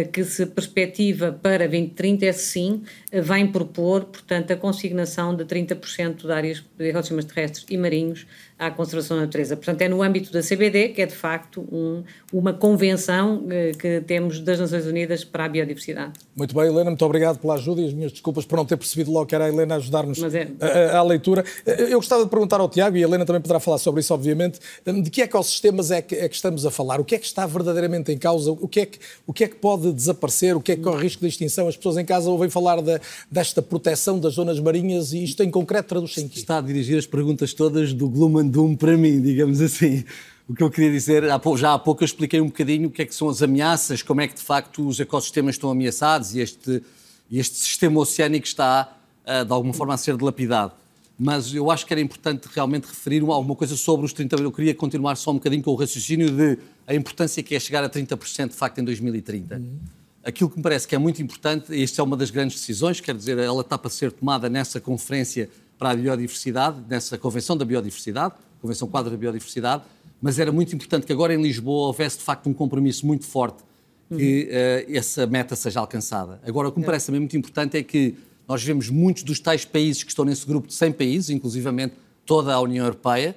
[0.00, 2.82] a, que se perspectiva para 2030 é sim,
[3.22, 8.26] vai propor, portanto, a consignação de 30% de áreas de ecossistemas terrestres e marinhos
[8.58, 9.56] à conservação da natureza.
[9.56, 14.00] Portanto, é no âmbito da CBD, que é de facto um, uma convenção eh, que
[14.00, 16.14] temos das Nações Unidas para a biodiversidade.
[16.34, 19.12] Muito bem, Helena, muito obrigado pela ajuda e as minhas desculpas por não ter percebido
[19.12, 20.48] logo que era a Helena ajudar-nos é...
[20.92, 21.44] à leitura.
[21.64, 24.12] Eh, eu gostava de perguntar ao Tiago, e a Helena também poderá falar sobre isso,
[24.12, 27.00] obviamente, de que ecossistemas é que, é que estamos a falar?
[27.00, 28.50] O que é que está verdadeiramente em causa?
[28.52, 30.56] O que, é que, o que é que pode desaparecer?
[30.56, 31.68] O que é que corre risco de extinção?
[31.68, 35.50] As pessoas em casa ouvem falar de, desta proteção das zonas marinhas e isto em
[35.50, 36.38] concreto traduz-se em quê?
[36.38, 40.04] Está a dirigir as perguntas todas do Gloom and Doom para mim, digamos assim.
[40.48, 41.24] O que eu queria dizer,
[41.56, 44.22] já há pouco eu expliquei um bocadinho o que é que são as ameaças, como
[44.22, 46.82] é que de facto os ecossistemas estão ameaçados e este,
[47.30, 50.72] este sistema oceânico está ah, de alguma forma a ser dilapidado.
[51.18, 54.40] Mas eu acho que era importante realmente referir alguma coisa sobre os 30%.
[54.40, 57.82] Eu queria continuar só um bocadinho com o raciocínio de a importância que é chegar
[57.82, 59.56] a 30% de facto em 2030.
[59.56, 59.78] Uhum.
[60.22, 63.00] Aquilo que me parece que é muito importante, e esta é uma das grandes decisões,
[63.00, 67.64] quer dizer, ela está para ser tomada nessa conferência para a biodiversidade, nessa Convenção da
[67.64, 69.82] Biodiversidade, Convenção Quadro da Biodiversidade,
[70.20, 73.62] mas era muito importante que agora em Lisboa houvesse de facto um compromisso muito forte
[74.08, 76.40] que uh, essa meta seja alcançada.
[76.46, 78.16] Agora, o que me parece também muito importante é que
[78.48, 82.54] nós vemos muitos dos tais países que estão nesse grupo de 100 países, inclusivamente toda
[82.54, 83.36] a União Europeia,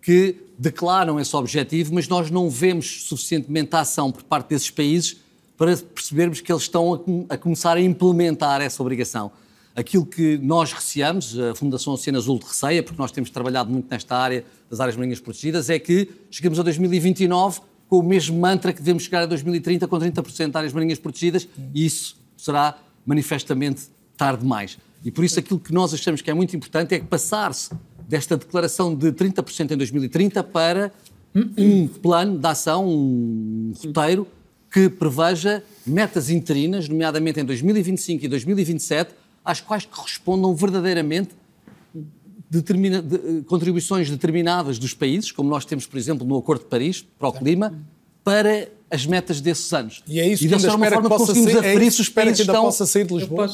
[0.00, 5.16] que declaram esse objetivo, mas nós não vemos suficientemente ação por parte desses países
[5.56, 9.32] para percebermos que eles estão a, a começar a implementar essa obrigação.
[9.74, 13.88] Aquilo que nós receamos, a Fundação Oceano Azul de receia, porque nós temos trabalhado muito
[13.90, 18.72] nesta área das áreas marinhas protegidas, é que chegamos a 2029 com o mesmo mantra
[18.72, 23.93] que devemos chegar a 2030 com 30% de áreas marinhas protegidas e isso será manifestamente
[24.16, 24.78] tarde demais.
[25.04, 27.70] E por isso aquilo que nós achamos que é muito importante é passar-se
[28.08, 30.92] desta declaração de 30% em 2030 para
[31.58, 34.26] um plano de ação, um roteiro
[34.70, 41.30] que preveja metas interinas, nomeadamente em 2025 e 2027, às quais correspondam verdadeiramente
[42.50, 47.04] determina, de, contribuições determinadas dos países, como nós temos, por exemplo, no Acordo de Paris
[47.18, 47.74] para o clima,
[48.22, 50.02] para as metas desses anos.
[50.06, 52.40] E é isso e que ainda espera que possa sair, é isso que espera que
[52.40, 52.64] ainda estão...
[52.64, 53.50] possa sair de Lisboa?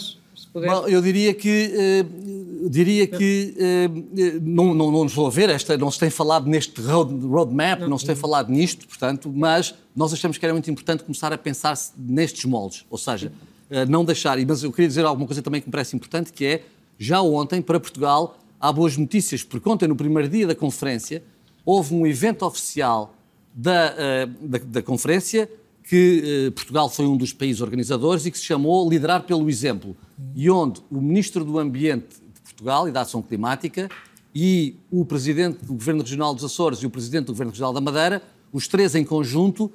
[0.52, 5.78] Bom, eu diria que uh, diria que uh, não, não, não nos vou ver, esta,
[5.78, 7.90] não se tem falado neste road, roadmap, não.
[7.90, 11.38] não se tem falado nisto, portanto, mas nós achamos que era muito importante começar a
[11.38, 13.32] pensar nestes moldes, ou seja,
[13.70, 16.44] uh, não deixar, mas eu queria dizer alguma coisa também que me parece importante, que
[16.44, 16.62] é,
[16.98, 21.22] já ontem, para Portugal, há boas notícias, porque ontem, no primeiro dia da conferência,
[21.64, 23.14] houve um evento oficial
[23.54, 25.48] da, da, da conferência
[25.90, 29.96] que eh, Portugal foi um dos países organizadores e que se chamou Liderar pelo Exemplo,
[30.36, 33.90] e onde o Ministro do Ambiente de Portugal e da Ação Climática
[34.32, 37.80] e o Presidente do Governo Regional dos Açores e o Presidente do Governo Regional da
[37.80, 38.22] Madeira,
[38.52, 39.68] os três em conjunto,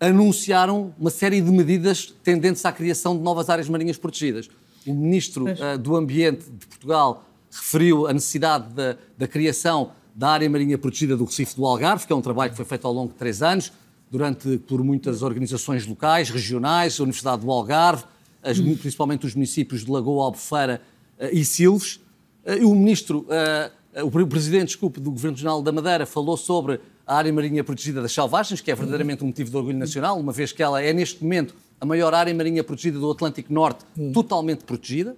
[0.00, 4.50] anunciaram uma série de medidas tendentes à criação de novas áreas marinhas protegidas.
[4.84, 10.50] O Ministro uh, do Ambiente de Portugal referiu a necessidade da, da criação da área
[10.50, 13.12] marinha protegida do Recife do Algarve, que é um trabalho que foi feito ao longo
[13.12, 13.70] de três anos
[14.10, 18.04] durante por muitas organizações locais, regionais, a Universidade do Algarve,
[18.42, 20.82] as, principalmente os municípios de Lagoa, Albufeira
[21.18, 22.00] uh, e Silves.
[22.44, 27.16] Uh, o ministro, uh, o presidente, desculpe, do Governo Regional da Madeira falou sobre a
[27.16, 30.52] área marinha protegida das Selvagens, que é verdadeiramente um motivo de orgulho nacional, uma vez
[30.52, 35.16] que ela é neste momento a maior área marinha protegida do Atlântico Norte, totalmente protegida.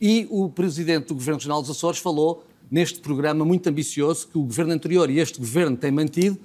[0.00, 4.42] E o presidente do Governo Regional dos Açores falou neste programa muito ambicioso que o
[4.42, 6.38] governo anterior e este governo têm mantido,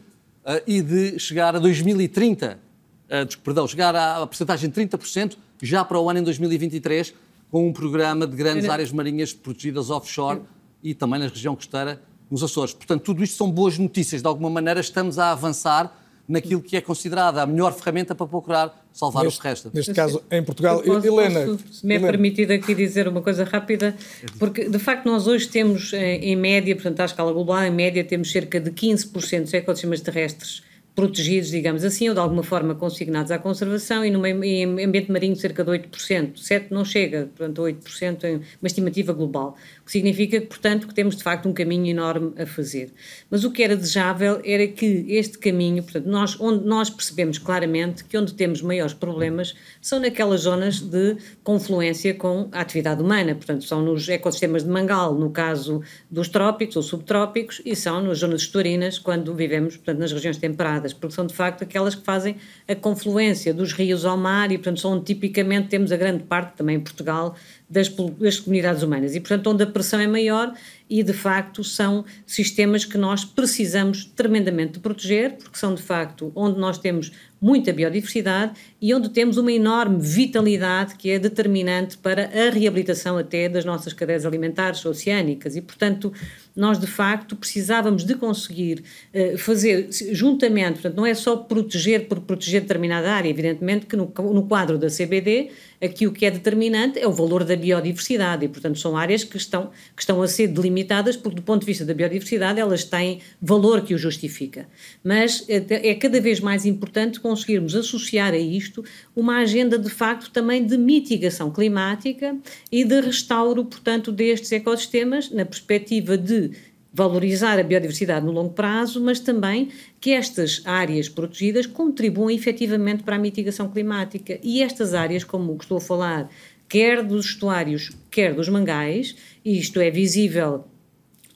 [0.68, 2.60] e de chegar a 2030,
[3.06, 7.14] uh, perdão, chegar à porcentagem de 30% já para o ano em 2023,
[7.50, 10.42] com um programa de grandes áreas marinhas protegidas offshore
[10.84, 12.74] e também na região costeira, nos Açores.
[12.74, 14.22] Portanto, tudo isto são boas notícias.
[14.22, 18.86] De alguma maneira, estamos a avançar naquilo que é considerada a melhor ferramenta para procurar
[18.94, 19.72] salvar neste, o que resta.
[19.74, 20.82] Neste caso, em Portugal.
[20.82, 21.46] Posso, Helena.
[21.46, 22.12] Posso, se me é Helena.
[22.12, 23.96] permitido aqui dizer uma coisa rápida,
[24.40, 28.04] porque de facto nós hoje temos eh, em média, portanto à escala global, em média
[28.04, 30.64] temos cerca de 15% dos ecossistemas terrestres
[30.96, 35.12] protegidos, digamos assim, ou de alguma forma consignados à conservação, e no meio, em ambiente
[35.12, 36.36] marinho cerca de 8%.
[36.36, 39.58] 7% não chega, portanto 8% é uma estimativa global.
[39.82, 42.92] O que significa, portanto, que temos de facto um caminho enorme a fazer.
[43.30, 48.04] Mas o que era desejável era que este caminho, portanto, nós, onde nós percebemos claramente
[48.04, 53.64] que onde temos maiores problemas são naquelas zonas de confluência com a atividade humana, portanto,
[53.64, 58.42] são nos ecossistemas de mangal, no caso dos trópicos ou subtrópicos, e são nas zonas
[58.42, 62.36] estuarinas, quando vivemos, portanto, nas regiões temperadas, porque são de facto aquelas que fazem
[62.67, 66.58] a confluência dos rios ao mar e, portanto, são onde tipicamente temos a grande parte,
[66.58, 67.36] também em Portugal,
[67.69, 67.88] das,
[68.19, 69.15] das, comunidades humanas.
[69.15, 70.54] E, portanto, onde a pressão é maior
[70.89, 76.32] e, de facto, são sistemas que nós precisamos tremendamente de proteger, porque são, de facto,
[76.36, 77.12] onde nós temos
[77.44, 83.50] muita biodiversidade e onde temos uma enorme vitalidade que é determinante para a reabilitação até
[83.50, 86.14] das nossas cadeias alimentares oceânicas e, portanto,
[86.56, 88.82] nós de facto precisávamos de conseguir
[89.14, 94.06] uh, fazer juntamente, portanto, não é só proteger por proteger determinada área, evidentemente que no,
[94.06, 95.52] no quadro da CBD
[95.84, 99.36] aqui o que é determinante é o valor da biodiversidade e, portanto, são áreas que
[99.36, 103.20] estão, que estão a ser delimitadas porque, do ponto de vista da biodiversidade, elas têm
[103.42, 104.68] valor que o justifica.
[105.04, 108.84] Mas é, é cada vez mais importante conseguirmos associar a isto
[109.15, 112.38] uma agenda, de facto, também de mitigação climática
[112.72, 116.52] e de restauro, portanto, destes ecossistemas na perspectiva de
[116.93, 119.69] valorizar a biodiversidade no longo prazo, mas também
[120.00, 124.39] que estas áreas protegidas contribuam efetivamente para a mitigação climática.
[124.43, 126.30] E estas áreas, como estou a falar,
[126.69, 130.65] quer dos estuários, quer dos mangais, e isto é visível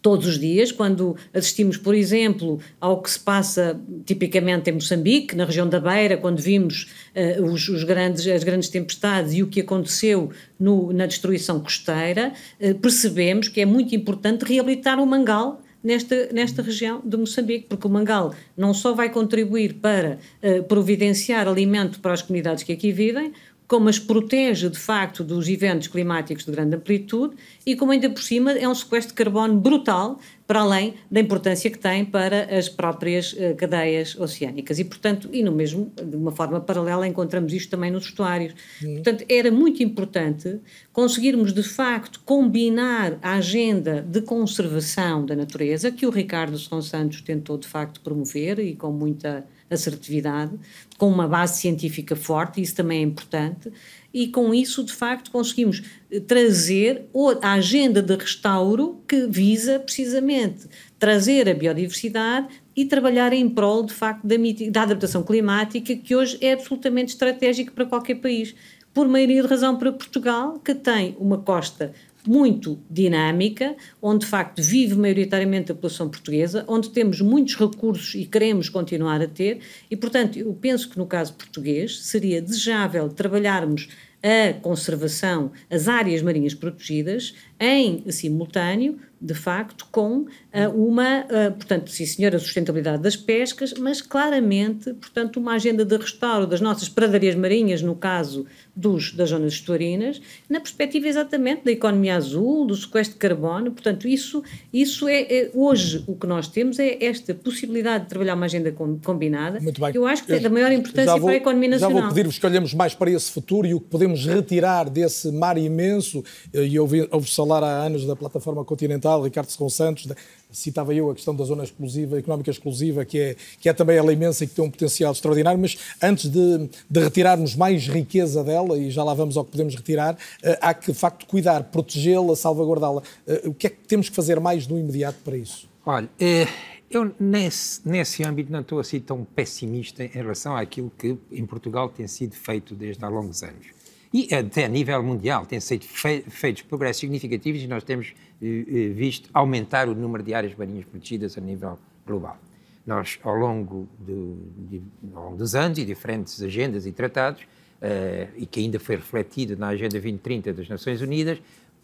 [0.01, 5.45] todos os dias, quando assistimos, por exemplo, ao que se passa tipicamente em Moçambique, na
[5.45, 9.61] região da Beira, quando vimos uh, os, os, grandes, as grandes tempestades e o que
[9.61, 16.29] aconteceu no, na destruição costeira, uh, percebemos que é muito importante reabilitar o mangal nesta,
[16.33, 21.99] nesta região de Moçambique, porque o mangal não só vai contribuir para uh, providenciar alimento
[21.99, 23.33] para as comunidades que aqui vivem,
[23.67, 28.23] como as protege de facto dos eventos climáticos de grande amplitude e como ainda por
[28.23, 32.69] cima é um sequestro de carbono brutal para além da importância que tem para as
[32.69, 37.69] próprias uh, cadeias oceânicas e portanto e no mesmo de uma forma paralela encontramos isto
[37.69, 38.95] também nos estuários uhum.
[38.95, 40.59] portanto era muito importante
[40.93, 47.21] conseguirmos de facto combinar a agenda de conservação da natureza que o Ricardo São Santos
[47.21, 50.51] tentou de facto promover e com muita assertividade,
[50.97, 53.71] com uma base científica forte, isso também é importante,
[54.13, 57.05] e com isso, de facto, conseguimos eh, trazer
[57.41, 63.93] a agenda de restauro que visa precisamente trazer a biodiversidade e trabalhar em prol, de
[63.93, 64.35] facto, da,
[64.71, 68.55] da adaptação climática, que hoje é absolutamente estratégico para qualquer país.
[68.93, 71.93] Por maioria de razão para Portugal, que tem uma costa
[72.29, 78.25] muito dinâmica, onde de facto vive maioritariamente a população portuguesa, onde temos muitos recursos e
[78.25, 79.59] queremos continuar a ter,
[79.89, 83.89] e portanto eu penso que no caso português seria desejável trabalharmos
[84.23, 90.27] a conservação, as áreas marinhas protegidas, em simultâneo, de facto, com uh,
[90.75, 95.97] uma, uh, portanto, sim senhor, a sustentabilidade das pescas, mas claramente, portanto, uma agenda de
[95.97, 101.71] restauro das nossas pradarias marinhas, no caso dos, das zonas estuarinas, na perspectiva exatamente da
[101.71, 106.47] economia azul, do sequestro de carbono, portanto, isso, isso é, é hoje o que nós
[106.47, 109.91] temos é esta possibilidade de trabalhar uma agenda com, combinada, Muito bem.
[109.91, 111.95] que eu acho que é da maior importância vou, para a economia nacional.
[111.95, 115.31] Já vou pedir-vos que olhemos mais para esse futuro e o que podemos retirar desse
[115.31, 120.07] mar imenso, e ouvi, ouvi falar há anos da plataforma continental, Ricardo Secon Santos,
[120.51, 124.11] citava eu a questão da zona exclusiva, económica exclusiva, que é, que é também ela
[124.11, 128.77] imensa e que tem um potencial extraordinário, mas antes de, de retirarmos mais riqueza dela,
[128.77, 132.35] e já lá vamos ao que podemos retirar, eh, há que, de facto, cuidar, protegê-la,
[132.35, 133.01] salvaguardá-la.
[133.25, 135.69] Eh, o que é que temos que fazer mais no imediato para isso?
[135.85, 136.47] Olha, é,
[136.91, 141.89] eu nesse, nesse âmbito não estou assim tão pessimista em relação àquilo que em Portugal
[141.89, 143.76] tem sido feito desde há longos anos.
[144.13, 148.87] E até a nível mundial têm sido feitos progressos significativos e nós temos eh, eh,
[148.89, 152.37] visto aumentar o número de áreas marinhas protegidas a nível global.
[152.85, 154.81] Nós, ao longo, de, de,
[155.13, 159.57] ao longo dos anos e diferentes agendas e tratados, uh, e que ainda foi refletido
[159.57, 161.41] na Agenda 2030 das Nações Unidas,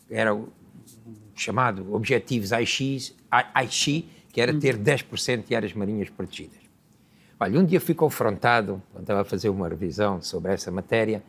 [0.09, 0.47] era o
[1.35, 6.57] chamado Objetivos AIX, AIX que era ter 10% de áreas marinhas protegidas.
[7.39, 11.21] Olha, um dia fui confrontado, quando estava a fazer uma revisão sobre essa matéria,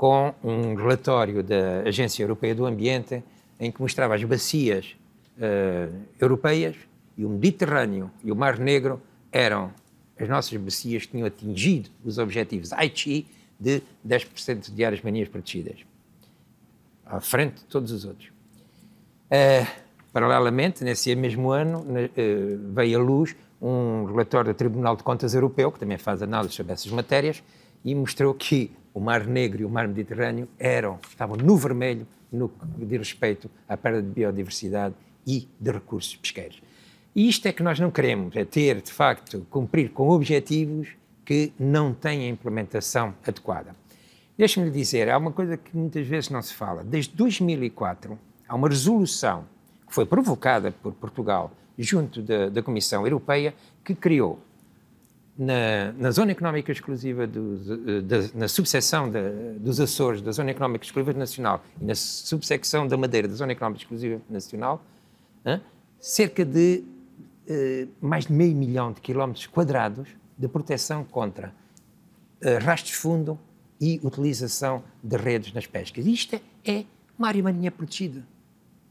[0.00, 3.22] com um relatório da Agência Europeia do Ambiente,
[3.60, 4.96] em que mostrava as bacias
[5.36, 6.74] uh, europeias
[7.18, 8.98] e o Mediterrâneo e o Mar Negro
[9.30, 9.70] eram
[10.18, 13.26] as nossas bacias que tinham atingido os objetivos Aichi
[13.60, 15.80] de 10% de áreas marinhas protegidas,
[17.04, 18.28] à frente de todos os outros.
[18.28, 19.66] Uh,
[20.14, 25.70] paralelamente, nesse mesmo ano, uh, veio à luz um relatório do Tribunal de Contas Europeu,
[25.70, 27.42] que também faz análise sobre essas matérias,
[27.84, 32.48] e mostrou que o Mar Negro e o Mar Mediterrâneo eram, estavam no vermelho no
[32.48, 34.94] que diz respeito à perda de biodiversidade
[35.26, 36.62] e de recursos pesqueiros.
[37.14, 40.88] E isto é que nós não queremos, é ter, de facto, cumprir com objetivos
[41.24, 43.74] que não têm a implementação adequada.
[44.38, 46.82] Deixe-me dizer, há uma coisa que muitas vezes não se fala.
[46.82, 48.18] Desde 2004,
[48.48, 49.44] há uma resolução
[49.86, 54.38] que foi provocada por Portugal junto da, da Comissão Europeia que criou
[55.40, 57.66] na, na, Zona Económica Exclusiva, dos,
[58.04, 59.20] da, na subseção da,
[59.58, 63.82] dos Açores da Zona Económica Exclusiva Nacional e na subsecção da Madeira da Zona Económica
[63.82, 64.84] Exclusiva Nacional,
[65.46, 65.62] hein,
[65.98, 66.84] cerca de
[67.48, 71.54] eh, mais de meio milhão de quilómetros quadrados de proteção contra
[72.42, 73.38] eh, fundo
[73.80, 76.04] e utilização de redes nas pescas.
[76.04, 76.84] Isto é,
[77.18, 78.22] uma área marinha protegida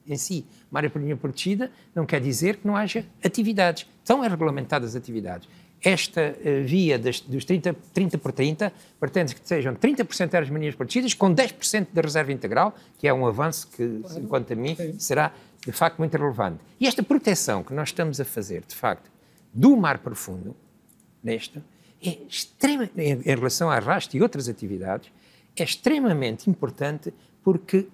[0.08, 0.44] em si.
[0.72, 3.88] Uma área marinha protegida não quer dizer que não haja atividades.
[4.04, 5.48] São regulamentadas atividades.
[5.82, 10.50] Esta uh, via das, dos 30, 30 por 30 pretende que sejam 30% de áreas
[10.50, 14.76] marinhas protegidas com 10% da reserva integral, que é um avanço que, quanto a mim,
[14.98, 15.34] será
[15.66, 16.60] de facto muito relevante.
[16.80, 19.10] E esta proteção que nós estamos a fazer, de facto,
[19.54, 20.56] do mar profundo,
[21.24, 21.62] neste,
[22.02, 25.10] é extrema, em, em relação à rastro e outras atividades,
[25.56, 27.14] é extremamente importante
[27.44, 27.88] porque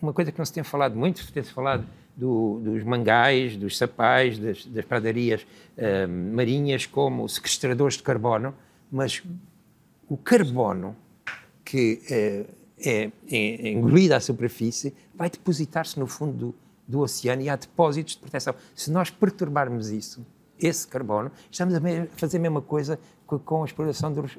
[0.00, 1.86] uma coisa que não se tem falado muito, tem-se falado
[2.16, 8.54] do, dos mangais, dos sapais, das, das pradarias uh, marinhas como sequestradores de carbono,
[8.90, 9.22] mas
[10.08, 10.94] o carbono
[11.64, 16.54] que uh, é, é, engolido à superfície vai depositar-se no fundo do,
[16.86, 18.54] do oceano e há depósitos de proteção.
[18.74, 20.24] Se nós perturbarmos isso,
[20.58, 21.80] esse carbono, estamos a
[22.16, 24.36] fazer a mesma coisa com, com a exploração dos,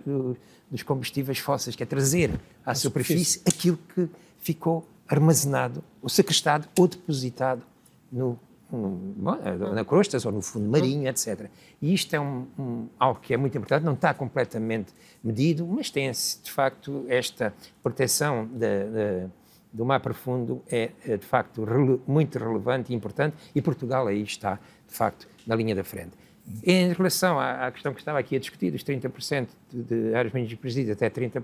[0.69, 2.31] dos, combustíveis fósseis, que é trazer
[2.65, 4.09] à superfície aquilo que
[4.39, 7.63] ficou armazenado, ou sequestrado, ou depositado
[8.11, 8.39] no,
[8.71, 11.49] no, na crostas ou no fundo marinho, etc.
[11.81, 14.93] E isto é um, um, algo que é muito importante, não está completamente
[15.23, 19.29] medido, mas tem-se, de facto, esta proteção de, de,
[19.71, 24.23] do mar profundo é, é de facto, rele, muito relevante e importante, e Portugal aí
[24.23, 26.11] está, de facto, na linha da frente.
[26.61, 30.53] Em relação à, à questão que estava aqui a discutir, dos 30% de, áreas marinhas
[30.55, 31.43] protegidas até, 30,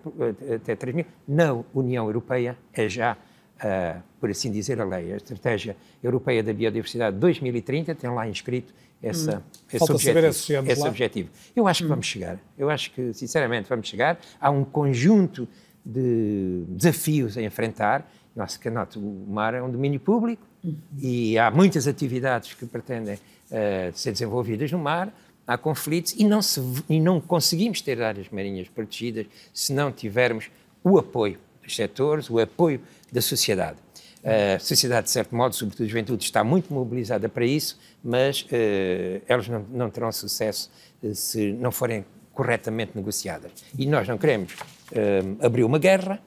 [0.55, 3.15] até 3 mil, na União Europeia é já
[3.59, 5.13] uh, por assim dizer, a lei.
[5.13, 9.67] A Estratégia Europeia da Biodiversidade 2030 tem lá inscrito essa, hum.
[9.71, 11.29] esse, objetivo, esse objetivo.
[11.55, 11.89] Eu acho que hum.
[11.89, 12.39] vamos chegar.
[12.57, 14.19] Eu acho que, sinceramente, vamos chegar.
[14.39, 15.47] Há um conjunto
[15.85, 18.09] de desafios a enfrentar.
[18.35, 20.75] Nosso canote, o mar é um domínio público hum.
[20.97, 25.13] e há muitas atividades que pretendem uh, ser desenvolvidas no mar.
[25.47, 30.51] Há conflitos e não, se, e não conseguimos ter áreas marinhas protegidas se não tivermos
[30.83, 31.39] o apoio
[31.75, 33.77] setores, o apoio da sociedade.
[34.23, 39.21] A sociedade, de certo modo, sobretudo a juventude, está muito mobilizada para isso, mas uh,
[39.27, 40.69] elas não, não, terão sucesso
[41.01, 43.51] uh, se não forem corretamente negociadas.
[43.77, 46.21] E nós não queremos uh, abrir uma guerra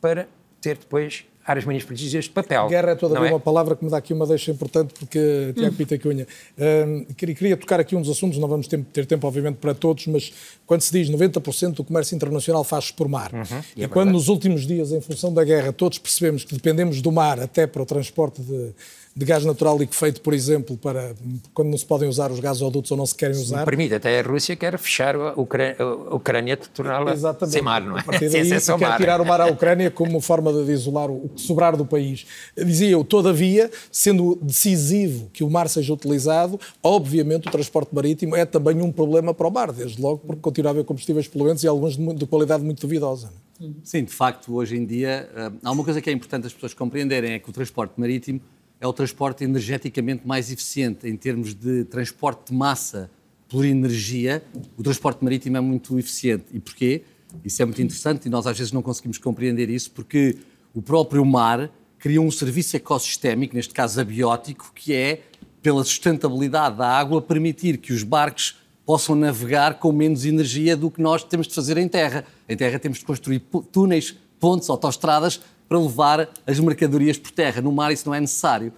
[0.00, 0.26] para
[0.60, 2.68] ter depois áreas marinhas protegidas de papel.
[2.68, 3.30] Guerra é toda é?
[3.30, 5.76] uma palavra que me dá aqui uma deixa importante, porque, Tiago hum.
[5.76, 6.26] Pita Cunha,
[6.58, 10.32] uh, queria tocar aqui um dos assuntos, não vamos ter, tempo, obviamente, para todos, mas
[10.66, 14.28] quando se diz 90% do comércio internacional faz por mar, uhum, e, é quando nos
[14.28, 17.86] últimos dias, em função da guerra, todos percebemos que dependemos do mar até para o
[17.86, 18.72] transporte de
[19.14, 21.14] de gás natural liquefeito, por exemplo, para
[21.52, 23.60] quando não se podem usar os gasodutos ou não se querem usar.
[23.60, 27.14] Se permite, até a Rússia quer fechar a Ucrânia, a Ucrânia torná-la
[27.46, 28.00] sem mar, não é?
[28.00, 28.96] A partir daí, quer mar.
[28.96, 32.26] tirar o mar à Ucrânia como forma de isolar o que sobrar do país.
[32.56, 38.46] Dizia eu, todavia, sendo decisivo que o mar seja utilizado, obviamente o transporte marítimo é
[38.46, 41.68] também um problema para o mar, desde logo porque continua a haver combustíveis poluentes e
[41.68, 43.30] alguns de, de qualidade muito duvidosa.
[43.60, 43.66] É?
[43.84, 46.74] Sim, de facto, hoje em dia, eh, há uma coisa que é importante as pessoas
[46.74, 48.40] compreenderem, é que o transporte marítimo
[48.82, 53.08] é o transporte energeticamente mais eficiente em termos de transporte de massa
[53.48, 54.42] por energia.
[54.76, 56.46] O transporte marítimo é muito eficiente.
[56.52, 57.04] E porquê?
[57.44, 60.36] Isso é muito interessante e nós às vezes não conseguimos compreender isso porque
[60.74, 65.22] o próprio mar cria um serviço ecossistémico, neste caso abiótico, que é,
[65.62, 71.00] pela sustentabilidade da água, permitir que os barcos possam navegar com menos energia do que
[71.00, 72.24] nós temos de fazer em terra.
[72.48, 75.40] Em terra temos de construir túneis, pontes, autoestradas
[75.72, 77.62] para levar as mercadorias por terra.
[77.62, 78.70] No mar isso não é necessário.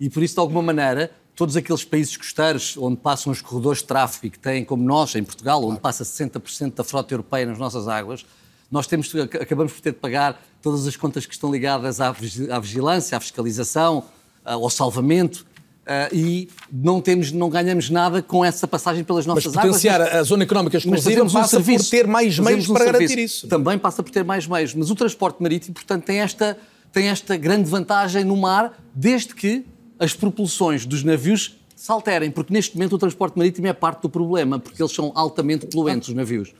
[0.00, 3.84] E por isso, de alguma maneira, todos aqueles países costeiros onde passam os corredores de
[3.84, 7.58] tráfego e que têm, como nós, em Portugal, onde passa 60% da frota europeia nas
[7.58, 8.26] nossas águas,
[8.68, 13.16] nós temos, acabamos por ter de pagar todas as contas que estão ligadas à vigilância,
[13.16, 14.02] à fiscalização,
[14.44, 15.46] ao salvamento,
[15.82, 20.14] Uh, e não, temos, não ganhamos nada com essa passagem pelas nossas mas potenciar águas.
[20.14, 23.02] a zona económica exclusiva passa um serviço, por ter mais meios um para serviço.
[23.02, 23.48] garantir isso.
[23.48, 26.56] Também passa por ter mais meios, mas o transporte marítimo, portanto, tem esta,
[26.92, 29.64] tem esta grande vantagem no mar, desde que
[29.98, 34.08] as propulsões dos navios se alterem, porque neste momento o transporte marítimo é parte do
[34.08, 36.54] problema, porque eles são altamente poluentes, os navios.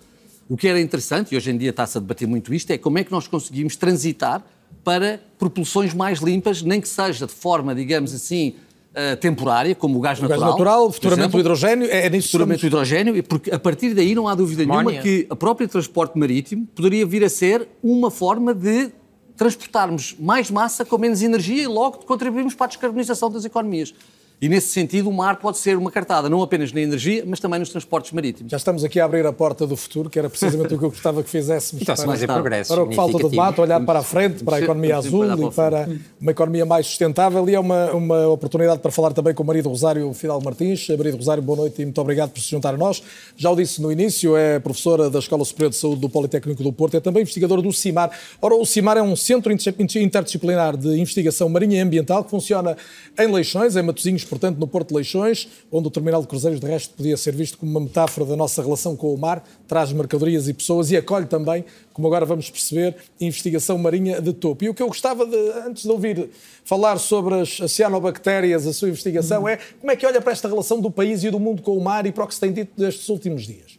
[0.48, 2.98] O que era interessante, e hoje em dia está-se a debater muito isto, é como
[2.98, 4.44] é que nós conseguimos transitar
[4.82, 8.56] para propulsões mais limpas, nem que seja de forma, digamos assim,
[8.92, 10.40] uh, temporária, como o gás o natural.
[10.40, 13.94] O gás natural, futuramente o hidrogênio, é, é nisso Futuramente o hidrogênio, porque a partir
[13.94, 18.10] daí não há dúvida nenhuma que a própria transporte marítimo poderia vir a ser uma
[18.10, 18.90] forma de
[19.36, 23.94] transportarmos mais massa com menos energia e logo contribuirmos para a descarbonização das economias.
[24.42, 27.60] E nesse sentido, o mar pode ser uma cartada, não apenas na energia, mas também
[27.60, 28.50] nos transportes marítimos.
[28.50, 30.90] Já estamos aqui a abrir a porta do futuro, que era precisamente o que eu
[30.90, 34.02] gostava que fizéssemos para, mais progresso, para o que falta do debate, olhar para a
[34.02, 35.88] frente, para a economia azul e para
[36.20, 37.48] uma economia mais sustentável.
[37.48, 40.88] E é uma, uma oportunidade para falar também com o marido Rosário Fidal Martins.
[40.88, 43.00] Marido Rosário, boa noite e muito obrigado por se juntar a nós.
[43.36, 46.72] Já o disse no início, é professora da Escola Superior de Saúde do Politécnico do
[46.72, 48.10] Porto, é também investigadora do CIMAR.
[48.40, 52.76] Ora, o CIMAR é um centro interdisciplinar de investigação marinha e ambiental que funciona
[53.16, 56.66] em Leixões, em Matosinhos, portanto, no Porto de Leixões onde o terminal de cruzeiros, de
[56.66, 60.48] resto, podia ser visto como uma metáfora da nossa relação com o mar, traz mercadorias
[60.48, 64.64] e pessoas e acolhe também, como agora vamos perceber, investigação marinha de topo.
[64.64, 66.30] E o que eu gostava de, antes de ouvir
[66.64, 70.80] falar sobre as cianobactérias, a sua investigação, é como é que olha para esta relação
[70.80, 72.72] do país e do mundo com o mar e para o que se tem dito
[72.74, 73.78] destes últimos dias?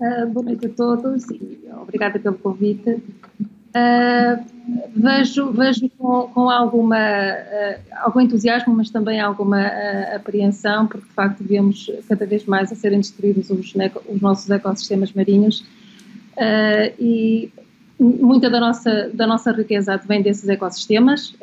[0.00, 3.02] Uh, boa noite a todos e obrigada pelo convite.
[3.76, 4.42] Uh,
[4.94, 11.12] vejo vejo com, com alguma, uh, algum entusiasmo, mas também alguma uh, apreensão, porque de
[11.12, 13.74] facto vemos cada vez mais a serem destruídos os,
[14.08, 15.64] os nossos ecossistemas marinhos.
[16.98, 17.50] E
[17.98, 21.34] muita da nossa, da nossa riqueza vem desses ecossistemas.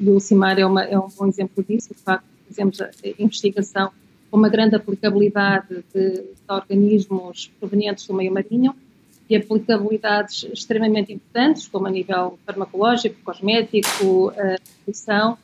[0.00, 3.90] E o CIMAR é, uma, é um bom exemplo disso, de facto fazemos a investigação
[4.30, 8.74] com uma grande aplicabilidade de, de organismos provenientes do meio marinho,
[9.28, 14.32] e aplicabilidades extremamente importantes, como a nível farmacológico, cosmético,
[14.78, 15.38] nutrição,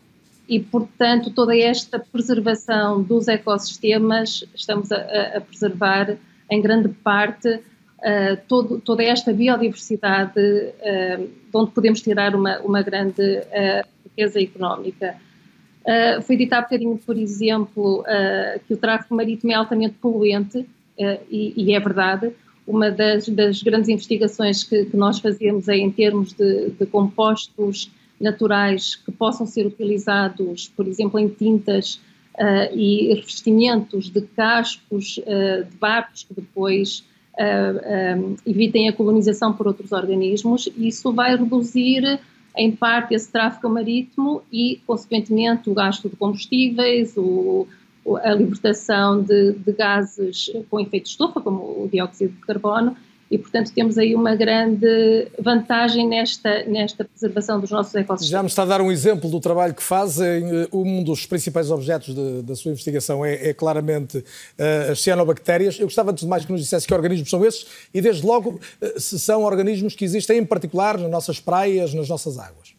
[0.48, 6.16] e, portanto, toda esta preservação dos ecossistemas, estamos a, a preservar
[6.50, 12.80] em grande parte uh, todo, toda esta biodiversidade, uh, de onde podemos tirar uma, uma
[12.80, 15.16] grande uh, riqueza económica.
[16.22, 18.04] foi dito há bocadinho, por exemplo,
[18.66, 20.66] que o tráfego marítimo é altamente poluente,
[21.30, 22.32] e, e é verdade,
[22.68, 27.90] uma das, das grandes investigações que, que, nós fazemos é em termos de, de, compostos
[28.20, 31.94] naturais que possam ser utilizados, por exemplo, em tintas
[32.34, 37.04] uh, e revestimentos de cascos uh, de barcos que depois
[37.34, 40.68] uh, evitem a colonização por outros organismos.
[40.76, 42.20] Isso vai reduzir
[42.54, 47.66] em parte esse tráfego marítimo e, consequentemente, o gasto de combustíveis, o,
[48.22, 52.96] a libertação de, de gases com efeito de estufa, como o dióxido de carbono,
[53.30, 58.30] e, portanto, temos aí uma grande vantagem nesta, nesta preservação dos nossos ecossistemas.
[58.30, 60.44] Já me está a dar um exemplo do trabalho que fazem.
[60.72, 65.78] Um dos principais objetos de, da sua investigação é, é claramente uh, as cianobactérias.
[65.78, 68.58] Eu gostava, antes de mais, que nos dissesse que organismos são esses e, desde logo,
[68.80, 72.74] uh, se são organismos que existem, em particular, nas nossas praias, nas nossas águas.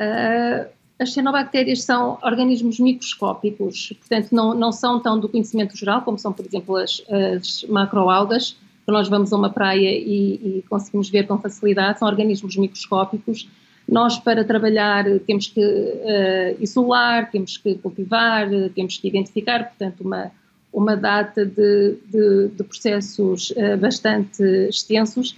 [0.00, 0.66] Uh,
[0.98, 6.32] as cianobactérias são organismos microscópicos, portanto não, não são tão do conhecimento geral como são,
[6.32, 11.26] por exemplo, as, as macroalgas, que nós vamos a uma praia e, e, conseguimos ver
[11.26, 13.48] com facilidade, são organismos microscópicos.
[13.88, 20.30] Nós, para trabalhar, temos que uh, isolar, temos que cultivar, temos que identificar, portanto, uma,
[20.72, 25.34] uma data de, de, de processos uh, bastante extensos.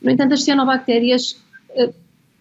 [0.00, 1.32] No entanto, as cianobactérias
[1.70, 1.92] uh,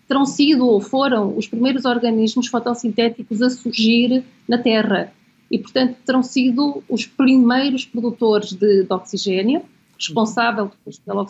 [0.08, 5.12] terão sido ou foram os primeiros organismos fotossintéticos a surgir na Terra
[5.50, 9.64] e, portanto, terão sido os primeiros produtores de, de oxigênio,
[9.98, 10.72] responsável
[11.06, 11.26] pela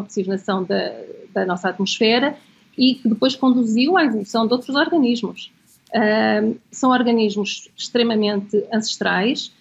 [0.00, 0.92] oxigenação da,
[1.32, 2.36] da, nossa atmosfera
[2.76, 5.52] e que depois conduziu à evolução de outros organismos.
[5.88, 9.52] Uh, são organismos extremamente ancestrais,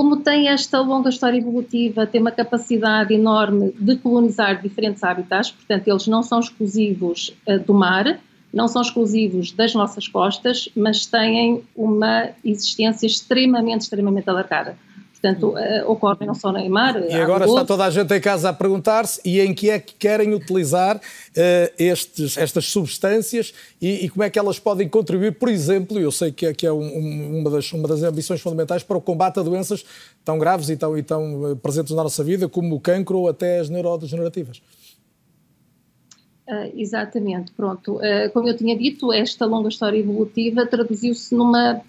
[0.00, 5.86] como tem esta longa história evolutiva, tem uma capacidade enorme de colonizar diferentes habitats, portanto,
[5.86, 8.18] eles não são exclusivos uh, do mar,
[8.50, 14.74] não são exclusivos das nossas costas, mas têm uma existência extremamente, extremamente alargada.
[15.20, 16.98] Portanto, uh, ocorrem não só no mar.
[17.02, 19.94] E agora está toda a gente em casa a perguntar-se e em que é que
[19.94, 21.00] querem utilizar uh,
[21.78, 23.52] estes, estas substâncias
[23.82, 26.66] e, e, como é que elas podem contribuir, por exemplo, eu sei que é, que
[26.66, 29.84] é um, uma, das, uma das ambições fundamentais para o combate a doenças
[30.24, 33.58] tão graves e tão, e tão presentes na nossa vida como o cancro ou até
[33.58, 34.62] as neurodegenerativas.
[36.48, 37.96] Uh, exatamente, pronto.
[37.96, 41.82] Uh, como eu tinha dito, esta longa história evolutiva traduziu-se numa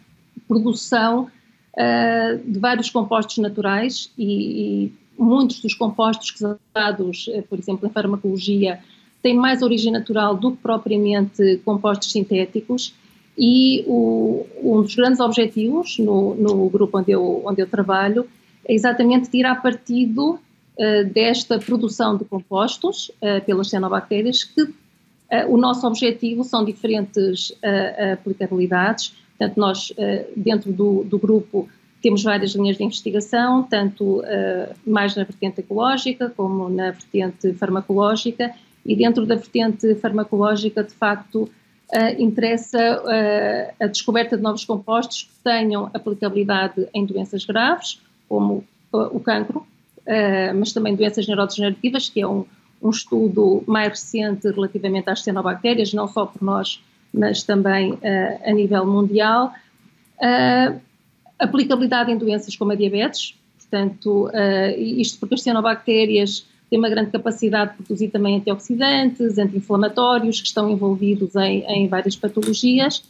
[0.49, 1.29] produção
[1.73, 7.59] uh, de vários compostos naturais e, e, muitos dos compostos que são usados, uh, por
[7.59, 8.79] exemplo, em farmacologia,
[9.21, 12.93] têm mais origem natural do que propriamente compostos sintéticos.
[13.37, 18.27] E o, um dos grandes objetivos no, no grupo onde eu, onde eu trabalho
[18.67, 24.73] é exatamente tirar partido uh, desta produção de compostos uh, pelas cianobactérias, que uh,
[25.49, 27.53] o nosso objetivo são diferentes
[28.13, 31.67] aplicabilidades, Portanto, nós, eh, dentro do, do grupo,
[31.99, 34.23] temos várias linhas de investigação, tanto uh,
[34.85, 38.53] mais na vertente ecológica como na vertente farmacológica,
[38.85, 43.01] e dentro da vertente farmacológica, de facto, uh, interessa
[43.79, 49.65] a descoberta de novos compostos que tenham aplicabilidade em doenças graves, como o cancro,
[50.55, 52.45] mas também doenças neurodegenerativas, que é um,
[52.81, 56.81] um estudo mais recente relativamente às cianobactérias, não só por nós
[57.13, 57.99] mas também uh,
[58.45, 59.53] a nível mundial.
[60.17, 60.79] Uh,
[61.37, 67.11] aplicabilidade em doenças como a diabetes, portanto, uh, isto porque as cianobactérias têm uma grande
[67.11, 73.03] capacidade de produzir também antioxidantes, anti-inflamatórios, que estão envolvidos em, em, várias patologias,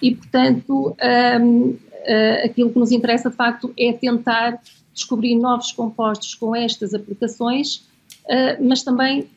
[0.00, 0.96] e, portanto,
[1.40, 4.60] um, uh, aquilo que nos interessa de facto é tentar
[4.94, 7.76] descobrir novos compostos com estas aplicações,
[8.24, 9.28] uh, mas também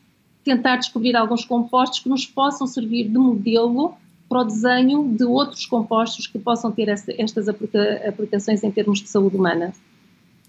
[0.43, 3.95] tentar descobrir alguns compostos que nos possam servir de modelo
[4.27, 9.01] para o desenho de outros compostos que possam ter esta, estas aplica, aplicações em termos
[9.01, 9.73] de saúde humana.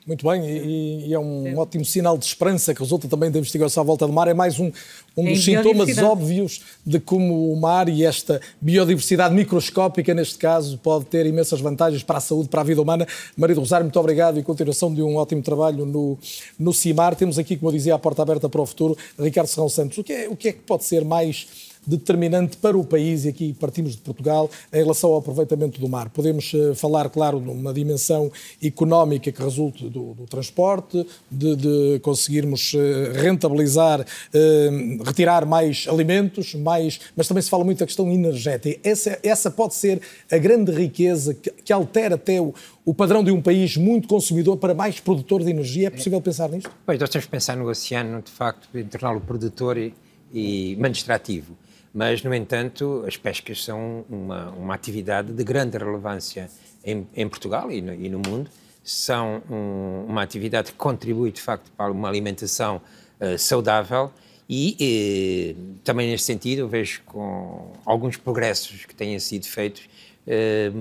[0.06, 1.54] Muito bem, e, e, é um Sim.
[1.56, 4.28] ótimo sinal de esperança que resulta também da investigação à volta do mar.
[4.28, 4.70] É mais um,
[5.16, 11.06] um dos sintomas óbvios de como o mar e esta biodiversidade microscópica, neste caso, pode
[11.06, 13.04] ter imensas vantagens para a saúde, para a vida humana.
[13.36, 16.16] Marido Rosário, muito obrigado e continuação de um ótimo trabalho no,
[16.56, 17.16] no CIMAR.
[17.16, 18.96] Temos aqui, como eu dizia, a porta aberta para o futuro.
[19.18, 21.48] Ricardo Serrão Santos, o que é, o que, é que pode ser mais
[21.86, 26.10] determinante para o país, e aqui partimos de Portugal, em relação ao aproveitamento do mar.
[26.10, 28.30] Podemos uh, falar, claro, numa dimensão
[28.62, 36.54] económica que resulte do, do transporte, de, de conseguirmos uh, rentabilizar, uh, retirar mais alimentos,
[36.54, 38.80] mais, mas também se fala muito da questão energética.
[38.82, 42.52] Essa, essa pode ser a grande riqueza que, que altera até o,
[42.84, 45.88] o padrão de um país muito consumidor para mais produtor de energia.
[45.88, 46.70] É possível pensar nisto?
[46.84, 49.94] Pois, nós temos que pensar no oceano, de facto, torná-lo produtor e,
[50.32, 51.56] e administrativo
[51.96, 56.50] mas, no entanto, as pescas são uma, uma atividade de grande relevância
[56.84, 58.50] em, em Portugal e no, e no, mundo.
[58.84, 62.82] São um, uma atividade que contribui, de facto, para uma alimentação
[63.18, 64.12] uh, saudável
[64.46, 69.88] e, e, também neste sentido vejo com alguns progressos que têm sido feitos
[70.28, 70.72] eh,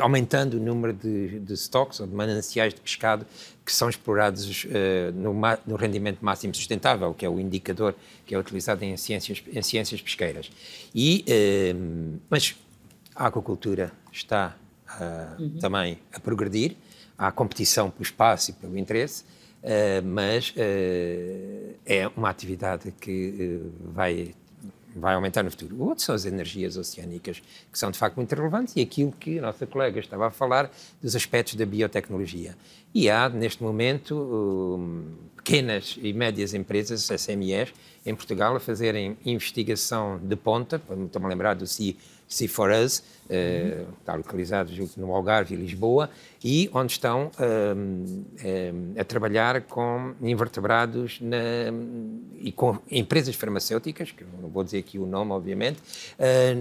[0.00, 3.26] aumentando o número de, de stocks ou de mananciais de pescado
[3.70, 5.32] que são explorados uh, no,
[5.64, 7.94] no, rendimento máximo sustentável, que é o indicador
[8.26, 10.50] que é utilizado em ciências, em ciências pesqueiras.
[10.92, 12.56] E, uh, mas
[13.14, 14.56] a aquacultura está
[15.38, 15.58] uhum.
[15.60, 16.74] também a progredir,
[17.16, 19.24] há competição pelo espaço e pelo interesse,
[20.02, 24.34] mas é uma atividade que vai
[24.94, 25.76] vai aumentar no futuro.
[25.76, 27.40] O outro são as energias oceânicas,
[27.70, 30.70] que são de facto muito relevantes, e aquilo que a nossa colega estava a falar
[31.00, 32.56] dos aspectos da biotecnologia.
[32.94, 35.04] E há, neste momento, um,
[35.36, 37.72] pequenas e médias empresas, SMEs,
[38.04, 41.96] em Portugal, a fazerem investigação de ponta, estou-me a lembrar do C
[42.30, 46.08] C4Us, uh, está localizado no Algarve e Lisboa,
[46.44, 51.36] e onde estão uh, uh, a trabalhar com invertebrados na,
[52.38, 55.80] e com empresas farmacêuticas, que não vou dizer aqui o nome, obviamente,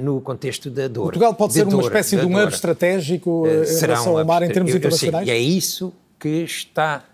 [0.01, 1.03] no contexto da dor.
[1.03, 4.49] Portugal pode ser dor, uma espécie de um hub estratégico em relação ao mar em
[4.49, 5.27] termos eu, internacionais?
[5.27, 7.05] Eu sei, e é isso que está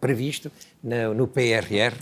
[0.00, 0.50] previsto
[0.82, 1.94] no, no PRR,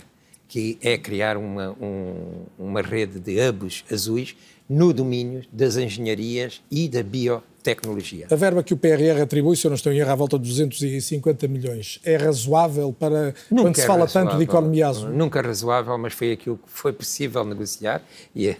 [0.47, 4.35] que é criar uma, um, uma rede de hubs azuis
[4.67, 8.27] no domínio das engenharias e da biotecnologia.
[8.31, 10.47] A verba que o PRR atribui, se eu não estou em erro, à volta de
[10.47, 15.09] 250 milhões, é razoável para Nunca quando se é fala tanto de economia azul?
[15.09, 18.01] Nunca razoável, mas foi aquilo que foi possível negociar
[18.35, 18.55] e, uh,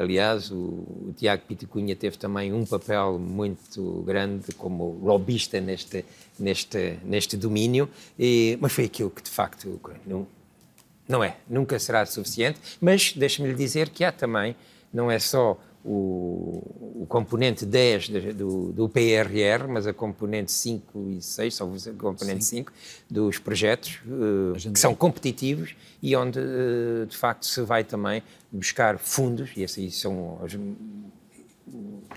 [0.00, 6.04] aliás, o, o Tiago Pitacunha teve também um papel muito grande como lobista neste,
[6.38, 10.26] neste, neste domínio, e, mas foi aquilo que, de facto, não,
[11.08, 14.56] não é, nunca será suficiente, mas deixe-me lhe dizer que há também
[14.92, 21.20] não é só o, o componente 10 do, do, PRR, mas a componente 5 e
[21.20, 22.58] 6, são a componente Sim.
[22.58, 22.72] 5
[23.10, 28.98] dos projetos uh, que são competitivos e onde, uh, de facto, se vai também buscar
[28.98, 30.54] fundos, e esses aí são os,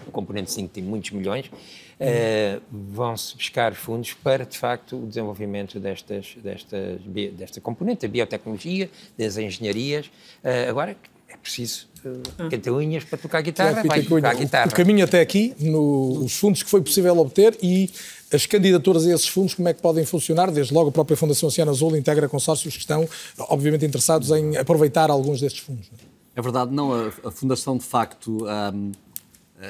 [0.08, 1.52] o componente 5 tem muitos milhões,
[2.00, 7.02] uh, vão-se buscar fundos para, de facto, o desenvolvimento destas, destas,
[7.34, 10.10] desta componente, da biotecnologia, das engenharias.
[10.70, 10.96] agora,
[11.30, 14.68] é preciso uh, quem tem unhas para tocar guitarra, vai tocar guitarra.
[14.68, 17.90] O caminho até aqui, no, os fundos que foi possível obter e
[18.32, 20.52] as candidaturas a esses fundos, como é que podem funcionar?
[20.52, 23.08] Desde logo a própria Fundação Oceano Azul integra consórcios que estão,
[23.40, 25.90] obviamente, interessados em aproveitar alguns destes fundos.
[26.36, 26.94] É verdade, não.
[26.94, 28.72] A, a Fundação, de facto, um, eh,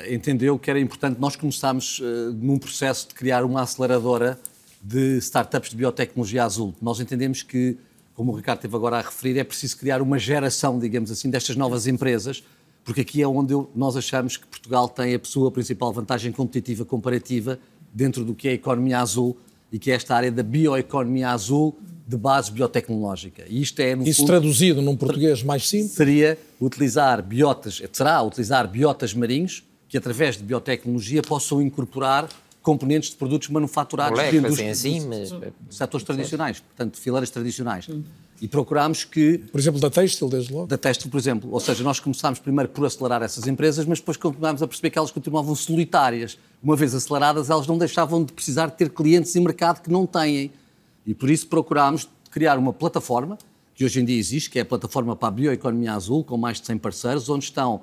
[0.10, 1.20] entendeu que era importante.
[1.20, 4.40] Nós começámos uh, num processo de criar uma aceleradora
[4.82, 6.74] de startups de biotecnologia azul.
[6.82, 7.78] Nós entendemos que
[8.18, 11.56] como o Ricardo esteve agora a referir, é preciso criar uma geração, digamos assim, destas
[11.56, 12.44] novas empresas,
[12.84, 16.84] porque aqui é onde eu, nós achamos que Portugal tem a sua principal vantagem competitiva
[16.84, 17.60] comparativa
[17.94, 19.38] dentro do que é a economia azul
[19.72, 21.78] e que é esta área da bioeconomia azul
[22.08, 23.44] de base biotecnológica.
[23.48, 25.92] E isto é, Isso fundo, traduzido num português mais simples?
[25.92, 32.28] Seria utilizar biotas, será utilizar biotas marinhos que através de biotecnologia possam incorporar
[32.62, 35.30] componentes de produtos manufaturados Moléculas, de enzimas,
[35.70, 37.88] setores tradicionais, portanto, fileiras tradicionais.
[37.88, 38.04] Hum.
[38.42, 39.38] E procurámos que...
[39.38, 40.68] Por exemplo, da têxtil, desde logo?
[40.68, 41.50] Da têxtil, por exemplo.
[41.52, 45.00] Ou seja, nós começámos primeiro por acelerar essas empresas, mas depois continuámos a perceber que
[45.00, 46.38] elas continuavam solitárias.
[46.62, 50.06] Uma vez aceleradas, elas não deixavam de precisar de ter clientes em mercado que não
[50.06, 50.52] têm.
[51.06, 53.38] E por isso procurámos criar uma plataforma,
[53.74, 56.60] que hoje em dia existe, que é a plataforma para a bioeconomia azul, com mais
[56.60, 57.82] de 100 parceiros, onde estão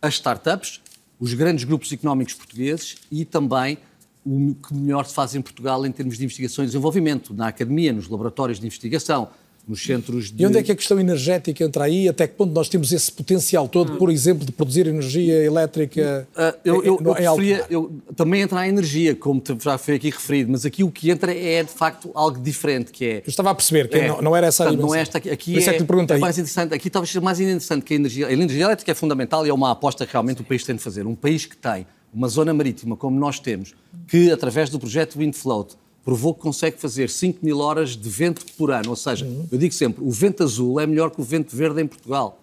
[0.00, 0.80] as startups,
[1.20, 3.76] os grandes grupos económicos portugueses e também
[4.24, 7.92] o que melhor se faz em Portugal em termos de investigação e desenvolvimento, na academia,
[7.92, 9.28] nos laboratórios de investigação,
[9.70, 10.42] nos centros de...
[10.42, 12.08] E onde é que a questão energética entra aí?
[12.08, 16.58] Até que ponto nós temos esse potencial todo, por exemplo, de produzir energia elétrica uh,
[16.64, 20.66] eu, eu, eu, preferia, eu, Também entra a energia, como já foi aqui referido, mas
[20.66, 23.16] aqui o que entra é, de facto, algo diferente, que é...
[23.18, 25.30] Eu estava a perceber que é, não, não, era essa a Não é esta aqui,
[25.30, 26.74] aqui é, é, que é mais interessante.
[26.74, 28.26] Aqui talvez seja mais interessante que a energia.
[28.26, 30.82] A energia elétrica é fundamental e é uma aposta que realmente o país tem de
[30.82, 31.06] fazer.
[31.06, 33.74] Um país que tem uma zona marítima como nós temos,
[34.08, 38.70] que através do projeto Windfloat provou que consegue fazer 5 mil horas de vento por
[38.70, 38.90] ano.
[38.90, 39.46] Ou seja, uhum.
[39.50, 42.40] eu digo sempre, o vento azul é melhor que o vento verde em Portugal.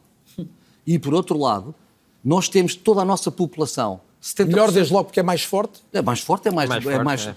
[0.86, 1.76] E, por outro lado,
[2.24, 4.00] nós temos toda a nossa população.
[4.22, 4.48] 70%...
[4.48, 5.82] Melhor desde logo porque é mais forte?
[5.94, 7.34] É mais forte, é mais, mais, é mais é.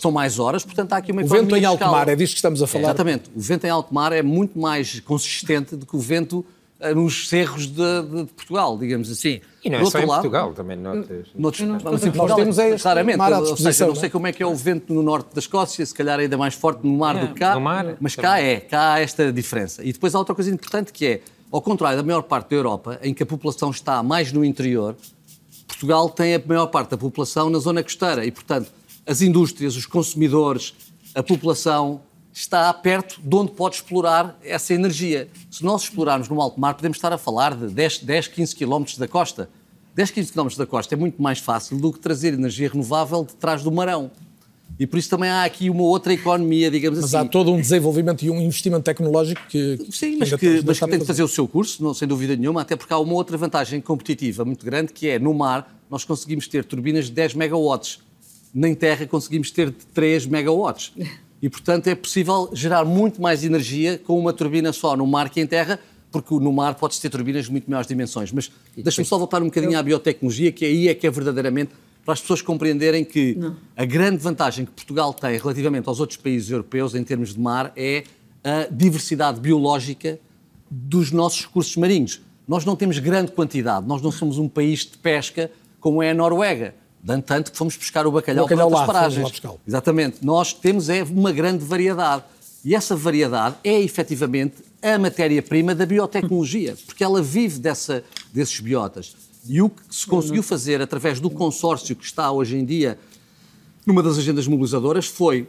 [0.00, 2.38] são mais horas, portanto há aqui uma O vento em alto mar, é disto que
[2.38, 2.84] estamos a falar?
[2.84, 3.30] Exatamente.
[3.34, 6.44] O vento em alto mar é muito mais consistente do que o vento
[6.94, 9.40] nos cerros de, de, Portugal, digamos assim.
[9.64, 11.28] E não é só em lado, Portugal, também noutros...
[11.34, 14.32] noutros não, mas em Portugal, nós temos é claramente, ou seja, não sei como é
[14.32, 17.16] que é o vento no norte da Escócia, se calhar ainda mais forte no mar
[17.16, 19.84] é, do que cá, mar, mas cá é, cá há esta diferença.
[19.84, 21.20] E depois há outra coisa importante que é,
[21.50, 24.96] ao contrário da maior parte da Europa, em que a população está mais no interior,
[25.66, 28.70] Portugal tem a maior parte da população na zona costeira e, portanto,
[29.06, 30.74] as indústrias, os consumidores,
[31.14, 32.00] a população
[32.32, 35.28] está perto de onde pode explorar essa energia.
[35.50, 38.96] Se nós explorarmos no alto mar, podemos estar a falar de 10, 10 15 quilómetros
[38.96, 39.50] da costa.
[39.94, 43.34] 10, 15 quilómetros da costa é muito mais fácil do que trazer energia renovável de
[43.34, 44.10] trás do marão.
[44.78, 47.16] E por isso também há aqui uma outra economia, digamos mas assim.
[47.16, 49.78] Mas há todo um desenvolvimento e um investimento tecnológico que.
[49.90, 52.62] Sim, mas que, mas que tem de fazer o seu curso, não, sem dúvida nenhuma,
[52.62, 56.48] até porque há uma outra vantagem competitiva muito grande, que é no mar nós conseguimos
[56.48, 57.98] ter turbinas de 10 megawatts.
[58.54, 60.92] Na terra conseguimos ter de 3 megawatts
[61.42, 65.40] e, portanto, é possível gerar muito mais energia com uma turbina só no mar que
[65.40, 65.80] em terra,
[66.12, 68.30] porque no mar pode ter turbinas de muito maiores dimensões.
[68.30, 71.72] Mas deixa-me só voltar um bocadinho à biotecnologia, que aí é que é verdadeiramente
[72.04, 73.56] para as pessoas compreenderem que Não.
[73.76, 77.72] a grande vantagem que Portugal tem relativamente aos outros países europeus em termos de mar
[77.76, 78.04] é
[78.44, 80.20] a diversidade biológica
[80.70, 82.20] dos nossos recursos marinhos.
[82.46, 86.14] Nós não temos grande quantidade, nós não somos um país de pesca como é a
[86.14, 86.74] Noruega
[87.20, 89.42] tanto que fomos buscar o bacalhau, bacalhau para outras paragens.
[89.66, 90.24] Exatamente.
[90.24, 92.24] Nós temos é uma grande variedade.
[92.64, 99.16] E essa variedade é efetivamente a matéria-prima da biotecnologia, porque ela vive dessa, desses biotas.
[99.48, 102.96] E o que se conseguiu fazer através do consórcio que está hoje em dia
[103.84, 105.48] numa das agendas mobilizadoras foi,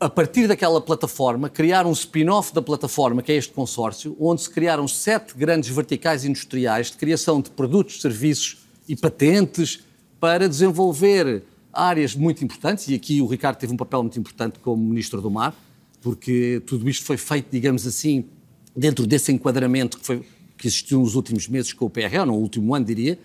[0.00, 4.50] a partir daquela plataforma, criar um spin-off da plataforma, que é este consórcio, onde se
[4.50, 9.84] criaram sete grandes verticais industriais de criação de produtos, serviços e patentes
[10.20, 11.42] para desenvolver
[11.72, 15.30] áreas muito importantes, e aqui o Ricardo teve um papel muito importante como Ministro do
[15.30, 15.54] Mar,
[16.02, 18.24] porque tudo isto foi feito, digamos assim,
[18.76, 20.22] dentro desse enquadramento que, foi,
[20.58, 23.18] que existiu nos últimos meses com o PRL, no último ano, diria,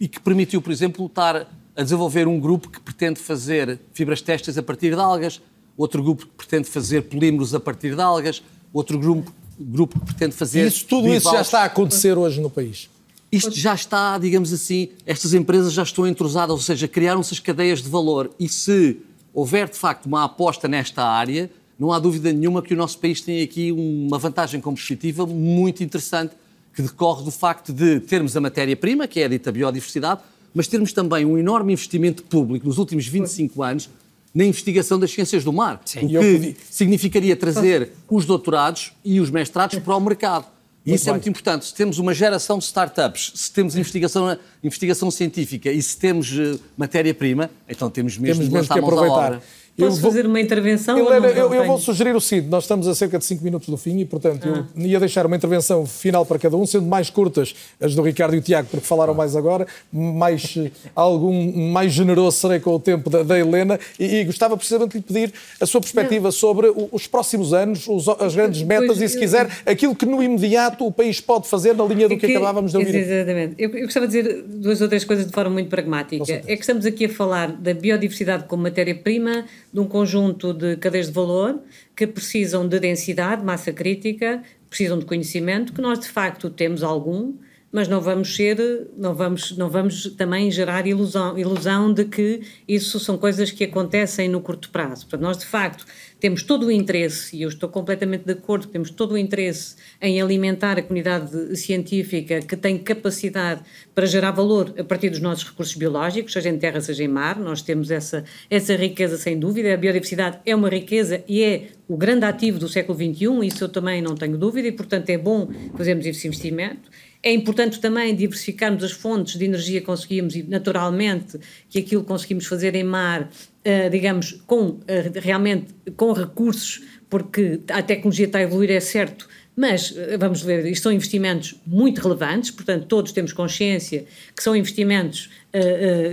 [0.00, 4.58] e que permitiu, por exemplo, estar a desenvolver um grupo que pretende fazer fibras testas
[4.58, 5.40] a partir de algas,
[5.76, 10.34] outro grupo que pretende fazer polímeros a partir de algas, outro grupo, grupo que pretende
[10.34, 10.66] fazer...
[10.66, 12.90] Isso, tudo isso já está a acontecer hoje no país?
[13.32, 17.82] Isto já está, digamos assim, estas empresas já estão entrosadas, ou seja, criaram-se as cadeias
[17.82, 18.30] de valor.
[18.38, 18.98] E se
[19.32, 23.22] houver, de facto, uma aposta nesta área, não há dúvida nenhuma que o nosso país
[23.22, 26.34] tem aqui uma vantagem competitiva muito interessante,
[26.74, 30.20] que decorre do facto de termos a matéria-prima, que é a dita biodiversidade,
[30.54, 33.90] mas termos também um enorme investimento público nos últimos 25 anos
[34.34, 36.16] na investigação das ciências do mar, Sim.
[36.16, 40.46] o que significaria trazer os doutorados e os mestrados para o mercado.
[40.84, 41.66] E muito isso é muito importante.
[41.66, 46.60] Se temos uma geração de startups, se temos investigação, investigação científica e se temos uh,
[46.76, 49.40] matéria-prima, então temos mesmo temos de mesmo que aproveitar.
[49.76, 50.10] Posso vou...
[50.10, 50.98] fazer uma intervenção?
[50.98, 53.76] Helena, eu, eu, vou sugerir o seguinte: nós estamos a cerca de 5 minutos do
[53.78, 54.64] fim e, portanto, ah.
[54.76, 58.34] eu ia deixar uma intervenção final para cada um, sendo mais curtas as do Ricardo
[58.34, 60.58] e o Tiago, porque falaram mais agora, mais
[60.94, 64.98] algum mais generoso serei com o tempo da, da Helena e, e, gostava precisamente de
[64.98, 66.32] lhe pedir a sua perspectiva Não.
[66.32, 70.22] sobre os próximos anos, os, as grandes metas pois, e, se quiser, aquilo que no
[70.22, 72.94] imediato o país pode fazer na linha do que, que acabávamos de ouvir.
[72.94, 73.54] Exatamente.
[73.58, 76.30] Eu, eu gostava de dizer duas ou três coisas de forma muito pragmática.
[76.30, 81.06] É que estamos aqui a falar da biodiversidade como matéria-prima de um conjunto de cadeias
[81.06, 81.60] de valor
[81.96, 87.34] que precisam de densidade, massa crítica, precisam de conhecimento, que nós de facto temos algum,
[87.72, 88.58] mas não vamos ser,
[88.98, 94.28] não vamos, não vamos também gerar ilusão, ilusão de que isso são coisas que acontecem
[94.28, 95.06] no curto prazo.
[95.06, 95.86] Portanto, nós de facto
[96.22, 100.22] temos todo o interesse, e eu estou completamente de acordo, temos todo o interesse em
[100.22, 103.60] alimentar a comunidade científica que tem capacidade
[103.92, 107.40] para gerar valor a partir dos nossos recursos biológicos, seja em terra, seja em mar.
[107.40, 109.74] Nós temos essa, essa riqueza sem dúvida.
[109.74, 113.68] A biodiversidade é uma riqueza e é o grande ativo do século XXI, isso eu
[113.68, 116.88] também não tenho dúvida, e portanto é bom fazermos esse investimento.
[117.22, 121.38] É importante também diversificarmos as fontes de energia que conseguimos e, naturalmente,
[121.70, 123.30] que aquilo que conseguimos fazer em mar
[123.62, 124.82] uh, digamos, com, uh,
[125.14, 130.66] realmente com recursos, porque a tecnologia está a evoluir, é certo, mas uh, vamos ver,
[130.66, 134.04] isto são investimentos muito relevantes, portanto, todos temos consciência
[134.36, 135.30] que são investimentos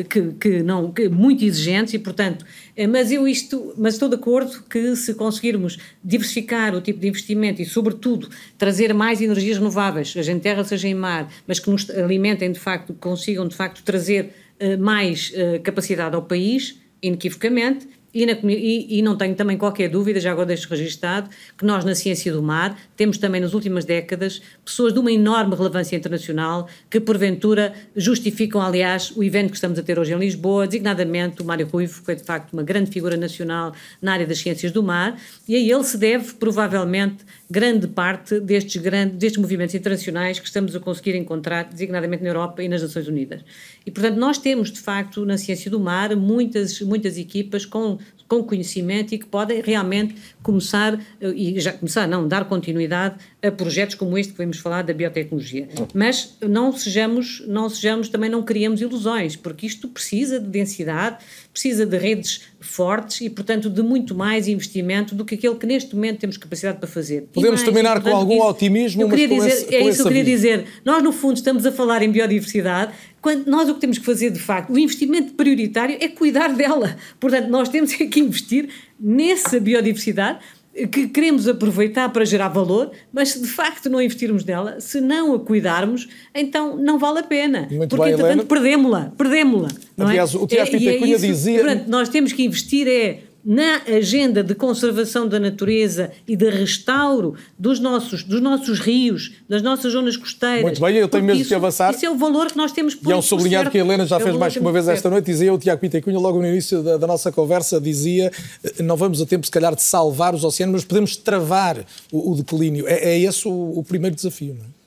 [0.09, 2.45] que, que, não, que muito exigentes e, portanto,
[2.87, 7.61] mas eu isto, mas estou de acordo que se conseguirmos diversificar o tipo de investimento
[7.61, 11.89] e, sobretudo, trazer mais energias renováveis, seja em terra, seja em mar, mas que nos
[11.89, 14.33] alimentem de facto, consigam de facto trazer
[14.79, 15.31] mais
[15.63, 20.47] capacidade ao país, inequivocamente, e, na, e, e, não tenho também qualquer dúvida, já agora
[20.47, 24.99] deixo registado, que nós na ciência do mar temos também nas últimas décadas pessoas de
[24.99, 30.13] uma enorme relevância internacional que porventura justificam, aliás, o evento que estamos a ter hoje
[30.13, 34.13] em Lisboa, designadamente o Mário Ruivo, que é de facto uma grande figura nacional na
[34.13, 39.17] área das ciências do mar, e a ele se deve provavelmente grande parte destes, grandes,
[39.17, 43.41] destes movimentos internacionais que estamos a conseguir encontrar, designadamente na Europa e nas Nações Unidas.
[43.85, 47.98] E, portanto, nós temos, de facto, na ciência do mar, muitas, muitas equipas com
[48.29, 53.95] com conhecimento e que podem realmente começar, e já começar, não, dar continuidade a projetos
[53.95, 55.69] como este que vamos falar da biotecnologia.
[55.93, 61.17] Mas não sejamos, não sejamos, também não criemos ilusões, porque isto precisa de densidade,
[61.53, 65.95] precisa de redes fortes e, portanto, de muito mais investimento do que aquele que neste
[65.95, 67.27] momento temos capacidade para fazer.
[67.33, 70.07] Podemos mais, terminar com algum otimismo, eu queria mas dizer, esse, É isso que eu
[70.07, 70.65] queria dizer.
[70.83, 74.31] Nós, no fundo, estamos a falar em biodiversidade, quando nós o que temos que fazer,
[74.31, 76.97] de facto, o investimento prioritário é cuidar dela.
[77.19, 78.69] Portanto, nós temos que investir
[78.99, 80.39] nessa biodiversidade
[80.73, 85.33] que queremos aproveitar para gerar valor, mas se de facto não investirmos nela, se não
[85.33, 87.67] a cuidarmos, então não vale a pena.
[87.71, 89.11] Muito porque, bem, entretanto, perdemos-la.
[89.17, 89.69] Perdemos-la.
[89.97, 90.37] Aliás, é?
[90.37, 91.59] o Tiago Pita é, Cunha isso, dizia...
[91.59, 93.19] Portanto, nós temos que investir é
[93.49, 99.63] na agenda de conservação da natureza e de restauro dos nossos, dos nossos rios, das
[99.63, 100.61] nossas zonas costeiras.
[100.61, 101.91] Muito bem, eu tenho mesmo isso, que avançar.
[101.91, 104.05] Isso é o valor que nós temos por E é um sublinhado que a Helena
[104.05, 106.37] já é fez mais que uma vez esta noite, dizia o Tiago Pita Cunha logo
[106.37, 108.31] no início da, da, nossa conversa, dizia
[108.63, 112.33] eh, não vamos a tempo se calhar de salvar os oceanos, mas podemos travar o,
[112.33, 112.87] o declínio.
[112.87, 114.79] É, é esse o, o primeiro desafio, não é?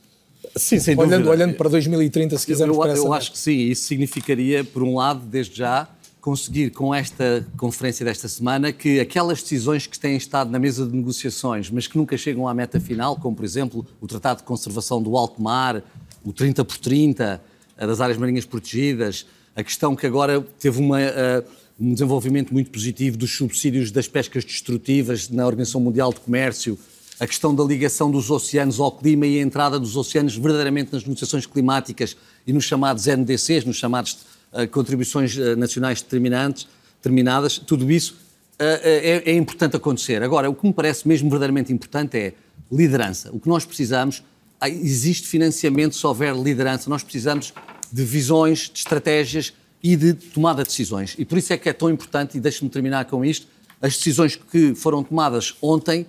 [0.55, 1.31] Sim, sem olhando, dúvida.
[1.31, 4.85] Olhando para 2030, se quisermos Eu, eu, eu essa acho que sim, isso significaria, por
[4.85, 5.89] um lado, desde já,
[6.23, 10.97] conseguir com esta conferência desta semana que aquelas decisões que têm estado na mesa de
[10.97, 15.03] negociações, mas que nunca chegam à meta final, como por exemplo o Tratado de Conservação
[15.03, 15.83] do Alto Mar,
[16.25, 17.43] o 30 por 30,
[17.77, 21.45] das áreas marinhas protegidas, a questão que agora teve uma, uh,
[21.79, 26.79] um desenvolvimento muito positivo dos subsídios das pescas destrutivas na Organização Mundial de Comércio,
[27.19, 31.03] a questão da ligação dos oceanos ao clima e a entrada dos oceanos verdadeiramente nas
[31.03, 32.17] negociações climáticas
[32.47, 34.19] e nos chamados NDCs, nos chamados
[34.71, 38.17] contribuições eh, nacionais determinantes, determinadas, tudo isso
[38.59, 40.23] eh, eh, é, é, importante acontecer.
[40.23, 42.35] Agora, o que me parece mesmo verdadeiramente importante é
[42.71, 43.31] liderança.
[43.33, 44.23] O que nós precisamos,
[44.61, 47.53] ah, existe financiamento se houver liderança, nós precisamos
[47.91, 51.17] de visões, de estratégias e de tomada de decisões.
[51.19, 53.47] E por isso é que é tão importante, e deixe-me terminar com isto,
[53.81, 56.07] as decisões que foram tomadas ontem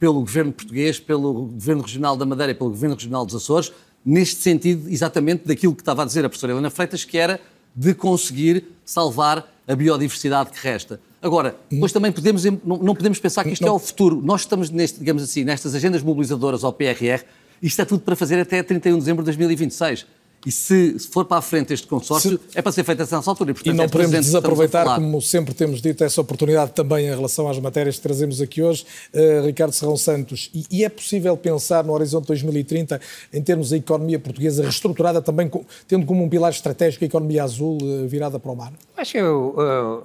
[0.00, 3.70] pelo governo português, pelo governo regional da Madeira e pelo governo regional dos Açores,
[4.04, 7.40] neste sentido exatamente daquilo que estava a dizer a professora Helena Freitas, que era
[7.74, 11.00] de conseguir salvar a biodiversidade que resta.
[11.20, 14.20] Agora, depois também podemos, não podemos pensar que isto é o futuro.
[14.22, 17.22] Nós estamos, neste, digamos assim, nestas agendas mobilizadoras ao PRR,
[17.62, 20.04] isto é tudo para fazer até 31 de dezembro de 2026.
[20.44, 22.58] E se for para a frente este consórcio, se...
[22.58, 23.52] é para ser feito a essa altura.
[23.52, 27.10] E, portanto, e não é podemos desaproveitar, como sempre temos dito, essa oportunidade também em
[27.10, 28.84] relação às matérias que trazemos aqui hoje.
[29.14, 33.00] Uh, Ricardo Serrão Santos, e, e, é possível pensar no horizonte 2030
[33.32, 37.44] em termos da economia portuguesa reestruturada também, com, tendo como um pilar estratégico a economia
[37.44, 38.72] azul uh, virada para o mar?
[38.96, 40.02] Acho que uh,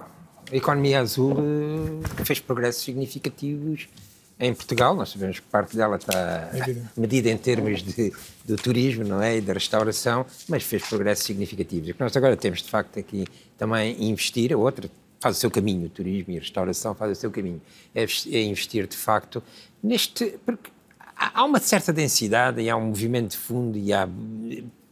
[0.52, 1.36] a economia azul
[2.24, 3.88] fez progressos significativos
[4.40, 6.52] em Portugal, nós sabemos que parte dela está
[6.96, 8.14] medida em termos de,
[8.46, 9.38] do turismo não é?
[9.38, 11.90] e da restauração, mas fez progressos significativos.
[11.90, 13.26] O que nós agora temos, de facto, aqui
[13.58, 17.20] também investir, a outra faz o seu caminho, o turismo e a restauração faz o
[17.20, 17.62] seu caminho,
[17.96, 19.42] é, é investir, de facto,
[19.82, 20.38] neste...
[20.46, 20.70] Porque
[21.16, 24.08] há uma certa densidade e há um movimento de fundo e há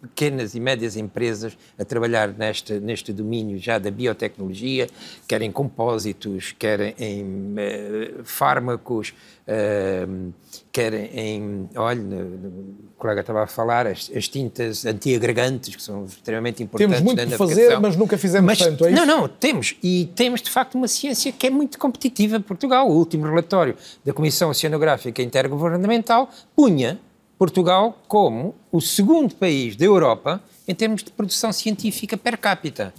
[0.07, 4.87] pequenas e médias empresas a trabalhar neste, neste domínio já da biotecnologia,
[5.27, 9.13] quer em compósitos, quer em uh, fármacos,
[9.47, 10.33] uh,
[10.71, 16.63] quer em, olha, o colega estava a falar, as, as tintas antiagregantes, que são extremamente
[16.63, 19.05] importantes Temos muito por fazer, mas nunca fizemos mas, tanto, é isso?
[19.05, 19.75] Não, não, temos.
[19.81, 22.89] E temos, de facto, uma ciência que é muito competitiva em Portugal.
[22.89, 26.99] O último relatório da Comissão Oceanográfica Intergovernamental punha
[27.37, 32.93] Portugal como o segundo país da Europa em termos de produção científica per capita.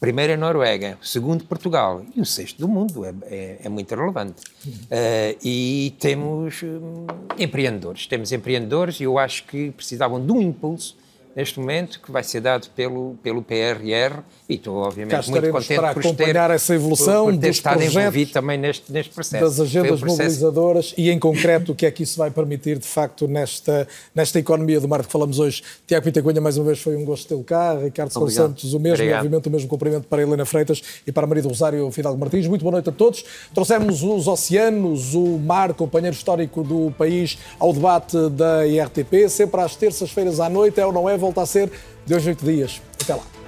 [0.00, 4.42] Primeiro é Noruega, segundo Portugal e o sexto do mundo, é, é, é muito relevante.
[4.66, 7.06] Uh, e temos um,
[7.38, 10.96] empreendedores, temos empreendedores e eu acho que precisavam de um impulso
[11.34, 15.94] neste momento, que vai ser dado pelo, pelo PRR, e estou obviamente muito contente para
[15.94, 19.44] por acompanhar ter, essa evolução por ter dos estado envolvido também neste, neste processo.
[19.44, 22.86] Das agendas um mobilizadoras e, em concreto, o que é que isso vai permitir, de
[22.86, 25.62] facto, nesta, nesta economia do mar que falamos hoje.
[25.86, 27.74] Tiago Pitacunha, mais uma vez, foi um gosto tê-lo cá.
[27.74, 29.24] Ricardo São Santos, o mesmo, Obrigado.
[29.24, 32.46] obviamente, o mesmo cumprimento para Helena Freitas e para Maria do Rosário Fidalgo Martins.
[32.46, 33.24] Muito boa noite a todos.
[33.54, 39.74] Trouxemos os oceanos, o mar, companheiro histórico do país, ao debate da IRTP, sempre às
[39.74, 41.70] terças-feiras à noite, é ou não é, volta a ser
[42.04, 42.82] de hoje oito dias.
[43.02, 43.43] Até lá.